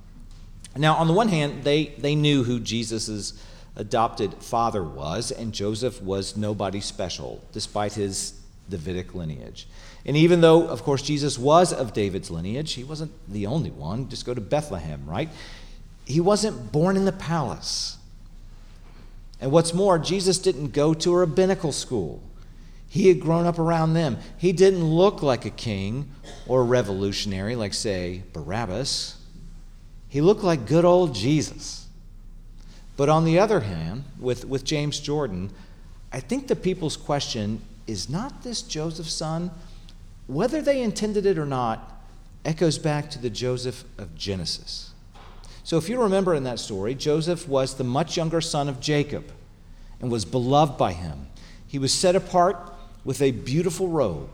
Now, 0.76 0.96
on 0.96 1.08
the 1.08 1.14
one 1.14 1.28
hand, 1.28 1.64
they, 1.64 1.88
they 1.98 2.16
knew 2.16 2.44
who 2.44 2.60
Jesus' 2.60 3.34
adopted 3.76 4.34
father 4.36 4.84
was, 4.84 5.32
and 5.32 5.54
Joseph 5.54 6.02
was 6.02 6.36
nobody 6.36 6.80
special, 6.80 7.44
despite 7.52 7.94
his 7.94 8.40
Davidic 8.70 9.14
lineage. 9.14 9.68
And 10.06 10.18
even 10.18 10.42
though, 10.42 10.68
of 10.68 10.84
course, 10.84 11.02
Jesus 11.02 11.38
was 11.38 11.72
of 11.72 11.94
David's 11.94 12.30
lineage, 12.30 12.74
he 12.74 12.84
wasn't 12.84 13.12
the 13.32 13.46
only 13.46 13.72
one. 13.72 14.10
Just 14.10 14.26
go 14.26 14.34
to 14.34 14.42
Bethlehem, 14.42 15.04
right? 15.06 15.30
He 16.06 16.20
wasn't 16.20 16.72
born 16.72 16.98
in 16.98 17.06
the 17.06 17.12
palace. 17.12 17.98
And 19.40 19.52
what's 19.52 19.74
more, 19.74 20.00
Jesus 20.00 20.38
didn't 20.38 20.72
go 20.72 20.94
to 20.94 21.14
a 21.14 21.18
rabbinical 21.18 21.72
school. 21.72 22.22
He 22.88 23.08
had 23.08 23.20
grown 23.20 23.46
up 23.46 23.58
around 23.58 23.94
them. 23.94 24.20
He 24.38 24.52
didn't 24.52 24.84
look 24.84 25.24
like 25.24 25.46
a 25.46 25.50
king 25.50 26.12
or 26.48 26.62
a 26.62 26.66
revolutionary 26.66 27.56
like, 27.56 27.74
say, 27.74 28.24
Barabbas. 28.34 29.18
He 30.08 30.22
looked 30.22 30.44
like 30.44 30.68
good 30.68 30.86
old 30.86 31.16
Jesus. 31.16 31.88
But 32.96 33.10
on 33.10 33.26
the 33.26 33.40
other 33.40 33.62
hand, 33.62 34.04
with, 34.20 34.46
with 34.46 34.64
James 34.64 35.00
Jordan, 35.00 35.50
I 36.12 36.20
think 36.20 36.48
the 36.48 36.56
people's 36.56 36.96
question 36.96 37.62
is 37.88 38.10
not 38.10 38.44
this 38.44 38.62
Joseph's 38.62 39.14
son? 39.14 39.52
Whether 40.28 40.62
they 40.62 40.82
intended 40.82 41.26
it 41.26 41.38
or 41.38 41.46
not, 41.46 42.06
echoes 42.46 42.78
back 42.78 43.10
to 43.12 43.20
the 43.20 43.30
Joseph 43.30 43.84
of 43.98 44.16
Genesis. 44.16 44.93
So, 45.64 45.78
if 45.78 45.88
you 45.88 46.02
remember 46.02 46.34
in 46.34 46.44
that 46.44 46.60
story, 46.60 46.94
Joseph 46.94 47.48
was 47.48 47.76
the 47.76 47.86
much 47.86 48.18
younger 48.18 48.42
son 48.42 48.68
of 48.68 48.82
Jacob 48.82 49.32
and 50.02 50.12
was 50.12 50.26
beloved 50.26 50.78
by 50.78 50.92
him. 50.92 51.28
He 51.66 51.80
was 51.80 51.94
set 51.94 52.16
apart 52.16 52.74
with 53.06 53.22
a 53.22 53.32
beautiful 53.32 53.88
robe, 53.88 54.30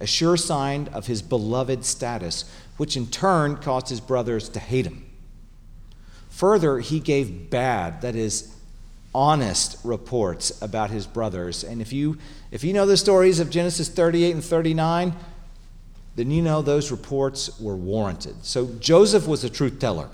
a 0.00 0.06
sure 0.06 0.38
sign 0.38 0.88
of 0.94 1.06
his 1.06 1.20
beloved 1.20 1.84
status, 1.84 2.50
which 2.78 2.96
in 2.96 3.06
turn 3.06 3.56
caused 3.56 3.90
his 3.90 4.00
brothers 4.00 4.48
to 4.48 4.58
hate 4.58 4.86
him. 4.86 5.04
Further, 6.30 6.78
he 6.78 6.98
gave 6.98 7.50
bad, 7.50 8.00
that 8.00 8.16
is, 8.16 8.56
honest 9.14 9.76
reports 9.84 10.62
about 10.62 10.90
his 10.90 11.06
brothers. 11.06 11.62
And 11.62 11.82
if 11.82 11.92
you, 11.92 12.16
if 12.50 12.64
you 12.64 12.72
know 12.72 12.86
the 12.86 12.96
stories 12.96 13.40
of 13.40 13.50
Genesis 13.50 13.90
38 13.90 14.32
and 14.32 14.42
39, 14.42 15.14
then 16.16 16.30
you 16.30 16.40
know 16.40 16.62
those 16.62 16.90
reports 16.90 17.60
were 17.60 17.76
warranted. 17.76 18.44
So 18.44 18.66
Joseph 18.80 19.28
was 19.28 19.44
a 19.44 19.50
truth 19.50 19.78
teller 19.78 20.08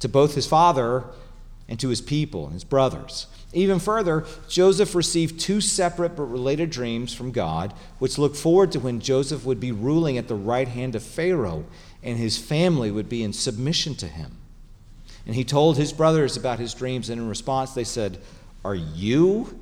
to 0.00 0.08
both 0.08 0.34
his 0.34 0.46
father 0.46 1.04
and 1.68 1.78
to 1.80 1.88
his 1.88 2.00
people 2.00 2.48
his 2.48 2.64
brothers. 2.64 3.26
Even 3.52 3.78
further, 3.78 4.26
Joseph 4.48 4.94
received 4.94 5.40
two 5.40 5.60
separate 5.60 6.16
but 6.16 6.24
related 6.24 6.70
dreams 6.70 7.14
from 7.14 7.30
God, 7.30 7.72
which 7.98 8.18
looked 8.18 8.36
forward 8.36 8.72
to 8.72 8.80
when 8.80 9.00
Joseph 9.00 9.44
would 9.44 9.58
be 9.58 9.72
ruling 9.72 10.18
at 10.18 10.28
the 10.28 10.34
right 10.34 10.68
hand 10.68 10.94
of 10.94 11.02
Pharaoh 11.02 11.64
and 12.02 12.18
his 12.18 12.38
family 12.38 12.90
would 12.90 13.08
be 13.08 13.22
in 13.22 13.32
submission 13.32 13.94
to 13.96 14.06
him. 14.06 14.36
And 15.26 15.34
he 15.34 15.44
told 15.44 15.76
his 15.76 15.92
brothers 15.92 16.36
about 16.36 16.58
his 16.58 16.74
dreams, 16.74 17.10
and 17.10 17.20
in 17.20 17.28
response, 17.28 17.72
they 17.72 17.84
said, 17.84 18.18
Are 18.64 18.74
you, 18.74 19.58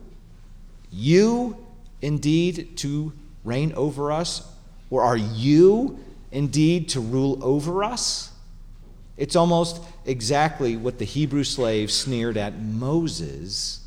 you 0.93 1.57
indeed 2.03 2.77
to 2.79 3.13
reign 3.45 3.73
over 3.75 4.13
us? 4.13 4.49
Or 4.91 5.03
are 5.03 5.17
you 5.17 5.99
indeed 6.31 6.89
to 6.91 7.01
rule 7.01 7.43
over 7.43 7.83
us? 7.83 8.33
It's 9.17 9.37
almost 9.37 9.83
exactly 10.05 10.77
what 10.77 10.99
the 10.99 11.05
Hebrew 11.05 11.45
slaves 11.45 11.95
sneered 11.95 12.37
at 12.37 12.59
Moses 12.59 13.81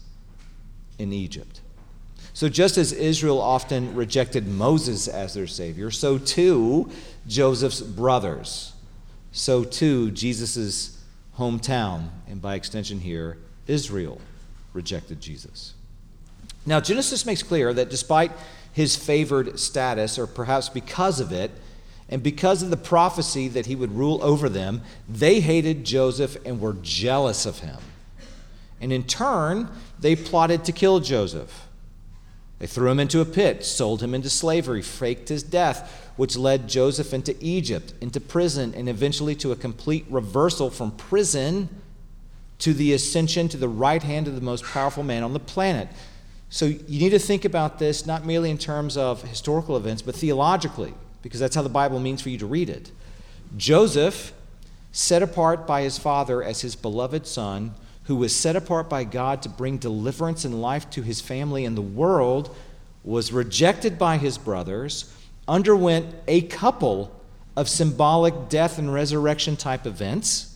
in 0.98 1.13
Egypt. 1.13 1.62
So, 2.34 2.50
just 2.50 2.78
as 2.78 2.94
Israel 2.94 3.42
often 3.42 3.96
rejected 3.96 4.48
Moses 4.48 5.08
as 5.08 5.34
their 5.34 5.48
Savior, 5.48 5.92
so 5.92 6.18
too 6.18 6.89
Joseph's 7.28 7.82
brothers, 7.82 8.74
so 9.32 9.63
too 9.63 10.12
Jesus' 10.12 10.98
hometown, 11.38 12.10
and 12.28 12.42
by 12.42 12.56
extension 12.56 13.00
here, 13.00 13.38
Israel, 13.68 14.22
rejected 14.74 15.22
Jesus. 15.22 15.74
Now, 16.65 16.80
Genesis 16.80 17.26
makes 17.26 17.44
clear 17.44 17.74
that 17.74 17.89
despite 17.89 18.32
his 18.72 18.96
favored 18.96 19.60
status, 19.60 20.20
or 20.20 20.28
perhaps 20.28 20.70
because 20.70 21.20
of 21.20 21.32
it, 21.32 21.52
and 22.10 22.24
because 22.24 22.63
of 22.63 22.72
the 22.72 22.78
prophecy 22.78 23.48
that 23.50 23.67
he 23.67 23.76
would 23.76 23.91
rule 23.91 24.19
over 24.24 24.50
them, 24.50 24.82
they 25.08 25.39
hated 25.39 25.86
Joseph 25.86 26.38
and 26.43 26.60
were 26.60 26.76
jealous 26.82 27.45
of 27.45 27.60
him. 27.60 27.78
And 28.82 28.91
in 28.91 29.04
turn, 29.04 29.69
they 30.00 30.15
plotted 30.15 30.65
to 30.65 30.72
kill 30.72 31.00
Joseph. 31.00 31.67
They 32.58 32.67
threw 32.67 32.89
him 32.89 33.00
into 33.00 33.22
a 33.22 33.26
pit, 33.26 33.63
sold 33.63 34.02
him 34.02 34.13
into 34.13 34.30
slavery, 34.30 34.82
faked 34.82 35.30
his 35.30 35.43
death, 35.43 36.12
which 36.17 36.36
led 36.36 36.67
Joseph 36.67 37.13
into 37.13 37.36
Egypt, 37.39 37.93
into 38.02 38.19
prison, 38.19 38.74
and 38.76 38.89
eventually 38.89 39.36
to 39.36 39.52
a 39.52 39.56
complete 39.56 40.06
reversal 40.10 40.69
from 40.69 40.91
prison 40.91 41.69
to 42.58 42.74
the 42.74 42.91
ascension 42.91 43.48
to 43.50 43.58
the 43.58 43.69
right 43.69 44.04
hand 44.04 44.28
of 44.28 44.36
the 44.36 44.41
most 44.41 44.65
powerful 44.65 45.04
man 45.04 45.24
on 45.24 45.32
the 45.32 45.39
planet. 45.39 45.88
So 46.50 46.65
you 46.65 47.00
need 47.00 47.12
to 47.12 47.19
think 47.19 47.45
about 47.45 47.80
this 47.80 48.06
not 48.06 48.26
merely 48.26 48.50
in 48.50 48.58
terms 48.58 48.98
of 48.98 49.22
historical 49.22 49.78
events, 49.78 50.02
but 50.02 50.15
theologically, 50.15 50.93
because 51.21 51.39
that's 51.39 51.55
how 51.55 51.62
the 51.62 51.69
Bible 51.69 51.99
means 51.99 52.21
for 52.21 52.29
you 52.29 52.38
to 52.38 52.45
read 52.45 52.69
it. 52.69 52.91
Joseph, 53.58 54.34
set 54.91 55.21
apart 55.21 55.67
by 55.67 55.82
his 55.82 55.97
father 55.97 56.43
as 56.43 56.62
his 56.62 56.75
beloved 56.75 57.25
son, 57.27 57.73
who 58.03 58.15
was 58.15 58.36
set 58.36 58.55
apart 58.55 58.89
by 58.89 59.03
God 59.03 59.41
to 59.43 59.49
bring 59.49 59.77
deliverance 59.77 60.45
and 60.45 60.62
life 60.62 60.89
to 60.91 61.01
his 61.01 61.21
family 61.21 61.65
and 61.65 61.77
the 61.77 61.82
world, 61.82 62.55
was 63.03 63.32
rejected 63.32 63.97
by 63.97 64.17
his 64.17 64.38
brothers 64.38 65.13
underwent 65.47 66.15
a 66.27 66.41
couple 66.41 67.12
of 67.58 67.67
symbolic 67.67 68.47
death 68.47 68.77
and 68.77 68.93
resurrection 68.93 69.58
type 69.58 69.86
events, 69.86 70.55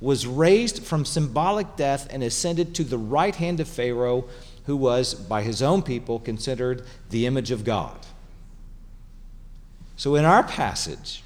was 0.00 0.26
raised 0.26 0.82
from 0.82 1.04
symbolic 1.04 1.76
death 1.76 2.08
and 2.10 2.22
ascended 2.22 2.74
to 2.74 2.84
the 2.84 2.98
right 2.98 3.36
hand 3.36 3.60
of 3.60 3.68
Pharaoh, 3.68 4.24
who 4.64 4.76
was, 4.76 5.14
by 5.14 5.42
his 5.42 5.62
own 5.62 5.82
people, 5.82 6.18
considered 6.18 6.84
the 7.10 7.26
image 7.26 7.50
of 7.50 7.64
God. 7.64 7.96
So 10.00 10.14
in 10.14 10.24
our 10.24 10.42
passage, 10.42 11.22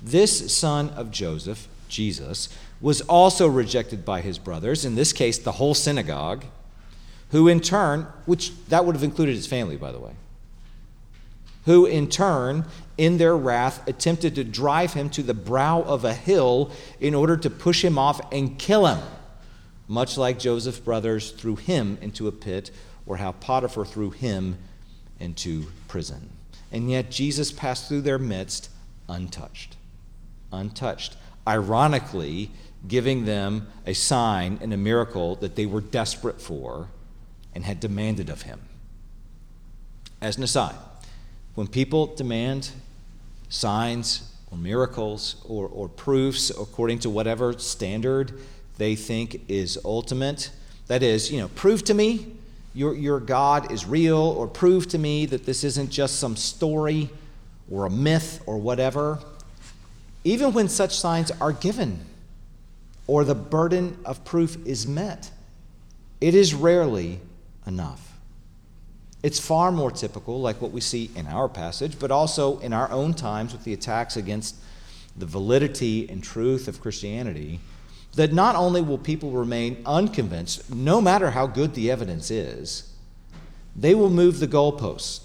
this 0.00 0.56
son 0.56 0.90
of 0.90 1.10
Joseph, 1.10 1.66
Jesus, 1.88 2.48
was 2.80 3.00
also 3.00 3.48
rejected 3.48 4.04
by 4.04 4.20
his 4.20 4.38
brothers, 4.38 4.84
in 4.84 4.94
this 4.94 5.12
case, 5.12 5.38
the 5.38 5.50
whole 5.50 5.74
synagogue, 5.74 6.44
who 7.32 7.48
in 7.48 7.60
turn, 7.60 8.06
which 8.24 8.52
that 8.68 8.84
would 8.84 8.94
have 8.94 9.02
included 9.02 9.34
his 9.34 9.48
family, 9.48 9.76
by 9.76 9.90
the 9.90 9.98
way, 9.98 10.12
who 11.64 11.84
in 11.84 12.08
turn, 12.08 12.66
in 12.96 13.18
their 13.18 13.36
wrath, 13.36 13.84
attempted 13.88 14.36
to 14.36 14.44
drive 14.44 14.92
him 14.92 15.10
to 15.10 15.22
the 15.24 15.34
brow 15.34 15.82
of 15.82 16.04
a 16.04 16.14
hill 16.14 16.70
in 17.00 17.12
order 17.12 17.36
to 17.36 17.50
push 17.50 17.84
him 17.84 17.98
off 17.98 18.20
and 18.32 18.56
kill 18.56 18.86
him, 18.86 19.02
much 19.88 20.16
like 20.16 20.38
Joseph's 20.38 20.78
brothers 20.78 21.32
threw 21.32 21.56
him 21.56 21.98
into 22.00 22.28
a 22.28 22.32
pit, 22.32 22.70
or 23.04 23.16
how 23.16 23.32
Potiphar 23.32 23.84
threw 23.84 24.10
him 24.10 24.58
into 25.18 25.66
prison. 25.88 26.35
And 26.72 26.90
yet 26.90 27.10
Jesus 27.10 27.52
passed 27.52 27.88
through 27.88 28.02
their 28.02 28.18
midst 28.18 28.70
untouched. 29.08 29.76
Untouched. 30.52 31.16
Ironically, 31.46 32.50
giving 32.88 33.24
them 33.24 33.68
a 33.86 33.94
sign 33.94 34.58
and 34.60 34.72
a 34.72 34.76
miracle 34.76 35.36
that 35.36 35.56
they 35.56 35.66
were 35.66 35.80
desperate 35.80 36.40
for 36.40 36.88
and 37.54 37.64
had 37.64 37.80
demanded 37.80 38.28
of 38.28 38.42
him. 38.42 38.60
As 40.20 40.36
an 40.36 40.42
aside, 40.42 40.76
when 41.54 41.66
people 41.66 42.14
demand 42.14 42.70
signs 43.48 44.32
or 44.50 44.58
miracles 44.58 45.36
or, 45.48 45.66
or 45.68 45.88
proofs 45.88 46.50
according 46.50 46.98
to 47.00 47.10
whatever 47.10 47.58
standard 47.58 48.32
they 48.78 48.94
think 48.94 49.40
is 49.48 49.78
ultimate, 49.84 50.50
that 50.86 51.02
is, 51.02 51.32
you 51.32 51.40
know, 51.40 51.48
prove 51.48 51.82
to 51.84 51.94
me 51.94 52.36
your, 52.76 52.94
your 52.94 53.20
God 53.20 53.72
is 53.72 53.86
real, 53.86 54.18
or 54.18 54.46
prove 54.46 54.86
to 54.88 54.98
me 54.98 55.24
that 55.26 55.46
this 55.46 55.64
isn't 55.64 55.90
just 55.90 56.18
some 56.18 56.36
story 56.36 57.08
or 57.70 57.86
a 57.86 57.90
myth 57.90 58.42
or 58.44 58.58
whatever, 58.58 59.18
even 60.24 60.52
when 60.52 60.68
such 60.68 60.98
signs 60.98 61.30
are 61.40 61.52
given 61.52 62.04
or 63.06 63.24
the 63.24 63.34
burden 63.34 63.96
of 64.04 64.24
proof 64.26 64.58
is 64.66 64.86
met, 64.86 65.30
it 66.20 66.34
is 66.34 66.52
rarely 66.52 67.20
enough. 67.66 68.18
It's 69.22 69.40
far 69.40 69.72
more 69.72 69.90
typical, 69.90 70.42
like 70.42 70.60
what 70.60 70.70
we 70.70 70.82
see 70.82 71.10
in 71.16 71.26
our 71.26 71.48
passage, 71.48 71.98
but 71.98 72.10
also 72.10 72.58
in 72.58 72.74
our 72.74 72.90
own 72.90 73.14
times 73.14 73.52
with 73.54 73.64
the 73.64 73.72
attacks 73.72 74.18
against 74.18 74.54
the 75.16 75.26
validity 75.26 76.08
and 76.10 76.22
truth 76.22 76.68
of 76.68 76.82
Christianity, 76.82 77.58
that 78.16 78.32
not 78.32 78.56
only 78.56 78.80
will 78.80 78.98
people 78.98 79.30
remain 79.30 79.82
unconvinced, 79.86 80.74
no 80.74 81.00
matter 81.00 81.30
how 81.30 81.46
good 81.46 81.74
the 81.74 81.90
evidence 81.90 82.30
is, 82.30 82.92
they 83.76 83.94
will 83.94 84.10
move 84.10 84.40
the 84.40 84.48
goalposts 84.48 85.20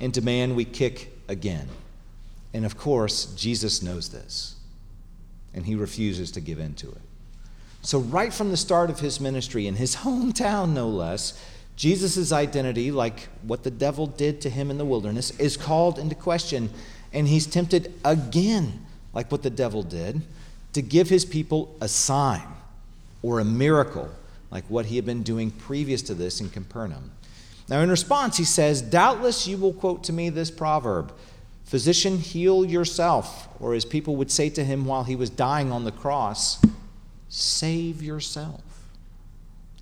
and 0.00 0.12
demand 0.12 0.54
we 0.54 0.64
kick 0.64 1.12
again. 1.28 1.68
And 2.54 2.64
of 2.64 2.78
course, 2.78 3.26
Jesus 3.34 3.82
knows 3.82 4.10
this, 4.10 4.54
and 5.52 5.66
he 5.66 5.74
refuses 5.74 6.30
to 6.32 6.40
give 6.40 6.60
in 6.60 6.74
to 6.74 6.88
it. 6.88 7.00
So, 7.82 7.98
right 7.98 8.32
from 8.32 8.50
the 8.50 8.56
start 8.56 8.88
of 8.88 9.00
his 9.00 9.20
ministry, 9.20 9.66
in 9.66 9.74
his 9.74 9.96
hometown 10.04 10.74
no 10.74 10.88
less, 10.88 11.42
Jesus' 11.74 12.30
identity, 12.30 12.92
like 12.92 13.28
what 13.42 13.64
the 13.64 13.70
devil 13.70 14.06
did 14.06 14.40
to 14.42 14.50
him 14.50 14.70
in 14.70 14.78
the 14.78 14.84
wilderness, 14.84 15.30
is 15.38 15.56
called 15.56 15.98
into 15.98 16.14
question, 16.14 16.70
and 17.12 17.26
he's 17.26 17.46
tempted 17.46 17.92
again, 18.04 18.86
like 19.12 19.32
what 19.32 19.42
the 19.42 19.50
devil 19.50 19.82
did 19.82 20.22
to 20.72 20.82
give 20.82 21.08
his 21.08 21.24
people 21.24 21.76
a 21.80 21.88
sign 21.88 22.46
or 23.22 23.40
a 23.40 23.44
miracle, 23.44 24.08
like 24.50 24.64
what 24.68 24.86
he 24.86 24.96
had 24.96 25.04
been 25.04 25.22
doing 25.22 25.50
previous 25.50 26.02
to 26.02 26.14
this 26.14 26.40
in 26.40 26.48
Capernaum. 26.48 27.12
Now, 27.68 27.80
in 27.80 27.90
response, 27.90 28.36
he 28.36 28.44
says, 28.44 28.82
Doubtless 28.82 29.46
you 29.46 29.56
will 29.56 29.72
quote 29.72 30.04
to 30.04 30.12
me 30.12 30.28
this 30.28 30.50
proverb 30.50 31.12
Physician, 31.64 32.18
heal 32.18 32.66
yourself. 32.66 33.48
Or 33.58 33.72
as 33.72 33.84
people 33.84 34.16
would 34.16 34.30
say 34.30 34.50
to 34.50 34.62
him 34.62 34.84
while 34.84 35.04
he 35.04 35.16
was 35.16 35.30
dying 35.30 35.72
on 35.72 35.84
the 35.84 35.92
cross, 35.92 36.62
save 37.30 38.02
yourself. 38.02 38.60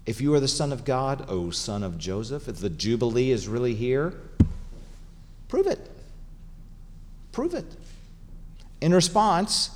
If 0.07 0.21
you 0.21 0.33
are 0.35 0.41
the 0.41 0.47
Son 0.47 0.73
of 0.73 0.85
God, 0.85 1.25
O 1.29 1.51
Son 1.51 1.83
of 1.83 1.99
Joseph, 1.99 2.49
if 2.49 2.59
the 2.59 2.71
Jubilee 2.71 3.33
is 3.33 3.49
really 3.49 3.75
here, 3.75 4.15
prove 5.49 5.67
it. 5.67 5.91
Prove 7.33 7.55
it. 7.55 7.67
In 8.81 8.95
response, 8.95 9.71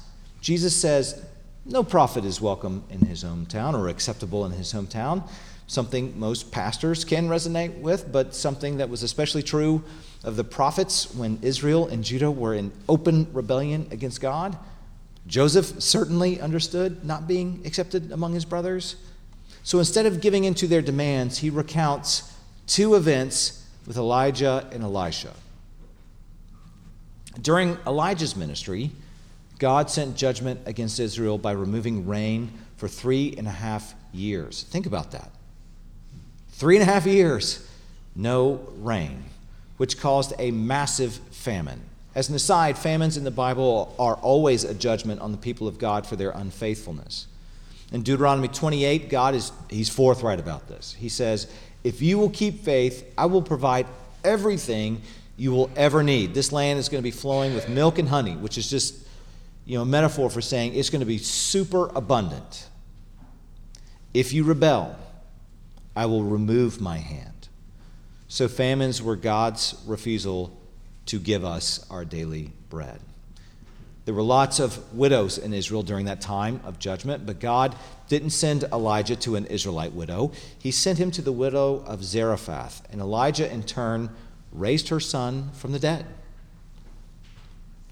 Jesus 0.45 0.77
says, 0.77 1.25
No 1.65 1.83
prophet 1.83 2.27
is 2.27 2.39
welcome 2.39 2.85
in 2.91 3.01
his 3.07 3.25
hometown 3.25 3.73
or 3.73 3.89
acceptable 3.89 4.45
in 4.45 4.53
his 4.53 4.75
hometown. 4.75 5.27
Something 5.69 6.21
most 6.21 6.53
pastors 6.53 7.03
can 7.03 7.29
resonate 7.29 7.79
with, 7.79 8.13
but 8.13 8.35
something 8.35 8.77
that 8.77 8.91
was 8.91 9.03
especially 9.03 9.43
true 9.43 9.83
of 10.23 10.37
the 10.37 10.45
prophets 10.45 11.15
when 11.15 11.39
Israel 11.41 11.89
and 11.89 12.05
Judah 12.05 12.31
were 12.31 12.53
in 12.53 12.73
open 12.91 13.27
rebellion 13.33 13.89
against 13.91 14.21
God. 14.21 14.59
Joseph 15.27 15.81
certainly 15.81 16.39
understood 16.43 17.03
not 17.07 17.27
being 17.27 17.63
accepted 17.65 18.13
among 18.13 18.35
his 18.35 18.45
brothers. 18.45 18.97
So 19.63 19.79
instead 19.79 20.05
of 20.05 20.21
giving 20.21 20.45
in 20.45 20.53
to 20.57 20.67
their 20.67 20.83
demands, 20.83 21.39
he 21.39 21.49
recounts 21.49 22.37
two 22.67 22.97
events 22.97 23.67
with 23.87 23.97
Elijah 23.97 24.69
and 24.73 24.83
Elisha. 24.83 25.33
During 27.41 27.79
Elijah's 27.87 28.37
ministry, 28.37 28.93
God 29.65 29.89
sent 29.89 30.15
judgment 30.15 30.61
against 30.67 31.01
Israel 31.01 31.39
by 31.39 31.53
removing 31.53 32.07
rain 32.07 32.53
for 32.77 32.87
three 32.87 33.35
and 33.39 33.47
a 33.47 33.51
half 33.51 33.95
years. 34.13 34.65
Think 34.65 34.85
about 34.85 35.13
that. 35.13 35.31
Three 36.51 36.77
and 36.77 36.83
a 36.83 36.85
half 36.85 37.07
years, 37.07 37.67
no 38.15 38.61
rain, 38.81 39.25
which 39.79 39.99
caused 39.99 40.35
a 40.39 40.51
massive 40.51 41.15
famine. 41.31 41.81
As 42.15 42.29
an 42.29 42.35
aside, 42.35 42.77
famines 42.77 43.17
in 43.17 43.25
the 43.25 43.31
Bible 43.31 43.95
are 43.99 44.17
always 44.17 44.65
a 44.65 44.75
judgment 44.75 45.23
on 45.23 45.33
the 45.33 45.39
people 45.39 45.67
of 45.67 45.79
God 45.79 46.07
for 46.07 46.17
their 46.17 46.33
unfaithfulness. 46.33 47.27
In 47.91 48.03
Deuteronomy 48.03 48.49
28, 48.49 49.09
God 49.09 49.35
is 49.35 49.51
he's 49.71 49.89
forthright 49.89 50.41
about 50.41 50.69
this. 50.69 50.93
He 50.93 51.09
says, 51.09 51.51
"If 51.83 52.03
you 52.03 52.19
will 52.19 52.29
keep 52.29 52.63
faith, 52.63 53.11
I 53.17 53.25
will 53.25 53.41
provide 53.41 53.87
everything 54.25 55.01
you 55.39 55.53
will 55.53 55.71
ever 55.75 56.03
need. 56.03 56.35
This 56.35 56.53
land 56.53 56.79
is 56.79 56.91
going 56.91 57.01
to 57.01 57.03
be 57.03 57.11
flowing 57.11 57.55
with 57.55 57.71
milk 57.71 57.99
and 57.99 58.11
honey, 58.11 58.37
which 58.37 58.59
is 58.59 58.69
just 58.69 59.04
you 59.65 59.77
know, 59.77 59.83
a 59.83 59.87
metaphor 59.87 60.31
for 60.31 60.41
saying 60.41 60.75
it's 60.75 60.91
going 60.91 61.01
to 61.01 61.07
be 61.07 61.19
super 61.19 61.89
abundant. 61.95 62.69
If 64.13 64.33
you 64.33 64.45
rebel, 64.45 64.97
I 65.97 66.07
will 66.07 66.23
remove 66.23 66.81
my 66.81 66.99
hand. 66.99 67.49
So 68.29 68.49
famines 68.49 69.03
were 69.03 69.17
God's 69.17 69.81
refusal 69.87 70.59
to 71.07 71.19
give 71.19 71.45
us 71.45 71.87
our 71.91 72.05
daily 72.05 72.53
bread. 72.69 73.01
There 74.05 74.15
were 74.15 74.23
lots 74.23 74.61
of 74.61 74.93
widows 74.93 75.39
in 75.39 75.55
Israel 75.55 75.83
during 75.83 76.07
that 76.07 76.21
time 76.21 76.61
of 76.65 76.79
judgment, 76.79 77.25
but 77.25 77.41
God 77.41 77.75
didn't 78.09 78.31
send 78.31 78.65
Elijah 78.65 79.17
to 79.17 79.37
an 79.37 79.47
Israelite 79.47 79.93
widow. 79.93 80.33
He 80.59 80.71
sent 80.71 80.99
him 80.99 81.11
to 81.13 81.23
the 81.23 81.33
widow 81.33 81.83
of 81.87 82.05
Zarephath, 82.05 82.83
and 82.91 83.01
Elijah 83.01 83.51
in 83.51 83.63
turn 83.63 84.11
raised 84.53 84.89
her 84.89 85.01
son 85.01 85.51
from 85.55 85.73
the 85.73 85.79
dead. 85.79 86.05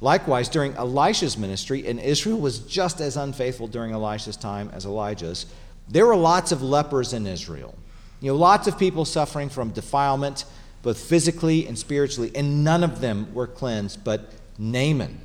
Likewise, 0.02 0.48
during 0.48 0.74
Elisha's 0.74 1.38
ministry, 1.38 1.86
and 1.86 2.00
Israel 2.00 2.36
was 2.36 2.58
just 2.58 3.00
as 3.00 3.16
unfaithful 3.16 3.68
during 3.68 3.92
Elisha's 3.92 4.36
time 4.36 4.68
as 4.72 4.84
Elijah's, 4.84 5.46
there 5.88 6.06
were 6.06 6.16
lots 6.16 6.50
of 6.50 6.60
lepers 6.60 7.12
in 7.12 7.24
Israel. 7.24 7.72
You 8.20 8.32
know, 8.32 8.36
lots 8.36 8.66
of 8.66 8.76
people 8.76 9.04
suffering 9.04 9.48
from 9.48 9.70
defilement, 9.70 10.44
both 10.82 10.98
physically 10.98 11.68
and 11.68 11.78
spiritually, 11.78 12.32
and 12.34 12.64
none 12.64 12.82
of 12.82 13.00
them 13.00 13.32
were 13.32 13.46
cleansed 13.46 14.02
but 14.02 14.32
Naaman, 14.58 15.20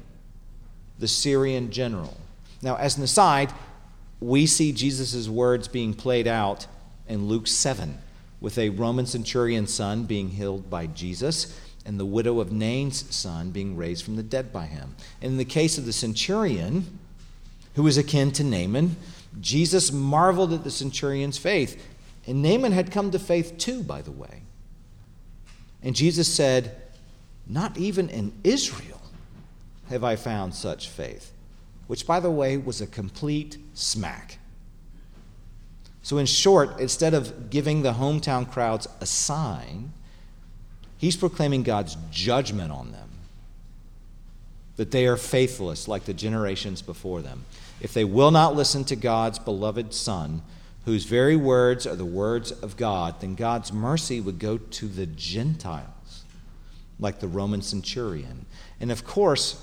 the 0.99 1.07
Syrian 1.07 1.71
general. 1.71 2.15
Now, 2.61 2.75
as 2.75 2.97
an 2.97 3.03
aside, 3.03 3.51
we 4.19 4.45
see 4.45 4.71
Jesus' 4.71 5.27
words 5.27 5.67
being 5.67 5.95
played 5.95 6.27
out 6.27 6.67
in 7.07 7.27
Luke 7.27 7.47
7 7.47 7.97
with 8.39 8.59
a 8.59 8.69
Roman 8.69 9.07
centurion's 9.07 9.73
son 9.73 10.03
being 10.03 10.29
healed 10.29 10.69
by 10.69 10.85
Jesus 10.85 11.59
and 11.87 11.97
the 11.97 12.05
widow 12.05 12.41
of 12.41 12.51
Nain's 12.51 13.15
son 13.15 13.49
being 13.51 13.77
raised 13.77 14.03
from 14.03 14.17
the 14.17 14.23
dead 14.23 14.51
by 14.51 14.65
him. 14.65 14.95
And 15.21 15.31
in 15.31 15.37
the 15.37 15.45
case 15.45 15.77
of 15.77 15.85
the 15.85 15.93
centurion, 15.93 16.99
who 17.75 17.83
was 17.83 17.97
akin 17.97 18.31
to 18.33 18.43
Naaman, 18.43 18.97
Jesus 19.39 19.91
marveled 19.91 20.51
at 20.51 20.65
the 20.65 20.69
centurion's 20.69 21.37
faith. 21.37 21.81
And 22.27 22.43
Naaman 22.43 22.73
had 22.73 22.91
come 22.91 23.09
to 23.11 23.19
faith 23.19 23.57
too, 23.57 23.83
by 23.83 24.01
the 24.01 24.11
way. 24.11 24.41
And 25.81 25.95
Jesus 25.95 26.31
said, 26.31 26.75
Not 27.47 27.77
even 27.77 28.09
in 28.09 28.33
Israel 28.43 29.01
have 29.89 30.03
I 30.03 30.17
found 30.17 30.55
such 30.55 30.89
faith, 30.89 31.31
which, 31.87 32.05
by 32.05 32.19
the 32.19 32.31
way, 32.31 32.57
was 32.57 32.81
a 32.81 32.87
complete 32.87 33.57
smack. 33.73 34.39
So, 36.01 36.17
in 36.17 36.25
short, 36.25 36.79
instead 36.81 37.13
of 37.13 37.49
giving 37.49 37.81
the 37.81 37.93
hometown 37.93 38.51
crowds 38.51 38.87
a 38.99 39.05
sign, 39.05 39.93
He's 40.97 41.15
proclaiming 41.15 41.63
God's 41.63 41.97
judgment 42.11 42.71
on 42.71 42.91
them. 42.91 43.09
That 44.77 44.91
they 44.91 45.07
are 45.07 45.17
faithless 45.17 45.87
like 45.87 46.05
the 46.05 46.13
generations 46.13 46.81
before 46.81 47.21
them. 47.21 47.45
If 47.81 47.93
they 47.93 48.03
will 48.03 48.31
not 48.31 48.55
listen 48.55 48.83
to 48.85 48.95
God's 48.95 49.39
beloved 49.39 49.93
Son, 49.93 50.41
whose 50.85 51.05
very 51.05 51.35
words 51.35 51.85
are 51.85 51.95
the 51.95 52.05
words 52.05 52.51
of 52.51 52.77
God, 52.77 53.19
then 53.21 53.35
God's 53.35 53.73
mercy 53.73 54.21
would 54.21 54.39
go 54.39 54.57
to 54.57 54.87
the 54.87 55.05
Gentiles, 55.05 56.23
like 56.99 57.19
the 57.19 57.27
Roman 57.27 57.61
centurion. 57.61 58.45
And 58.79 58.91
of 58.91 59.03
course, 59.03 59.61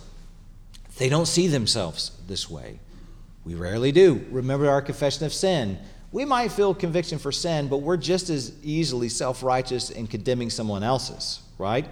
they 0.98 1.08
don't 1.08 1.26
see 1.26 1.48
themselves 1.48 2.12
this 2.28 2.48
way. 2.50 2.78
We 3.44 3.54
rarely 3.54 3.90
do. 3.90 4.24
Remember 4.30 4.68
our 4.68 4.82
confession 4.82 5.24
of 5.24 5.32
sin 5.32 5.78
we 6.14 6.24
might 6.24 6.52
feel 6.52 6.72
conviction 6.74 7.18
for 7.18 7.32
sin, 7.32 7.66
but 7.66 7.78
we're 7.78 7.96
just 7.96 8.30
as 8.30 8.52
easily 8.62 9.08
self 9.08 9.42
righteous 9.42 9.90
in 9.90 10.06
condemning 10.06 10.48
someone 10.48 10.84
else's, 10.84 11.42
right? 11.58 11.84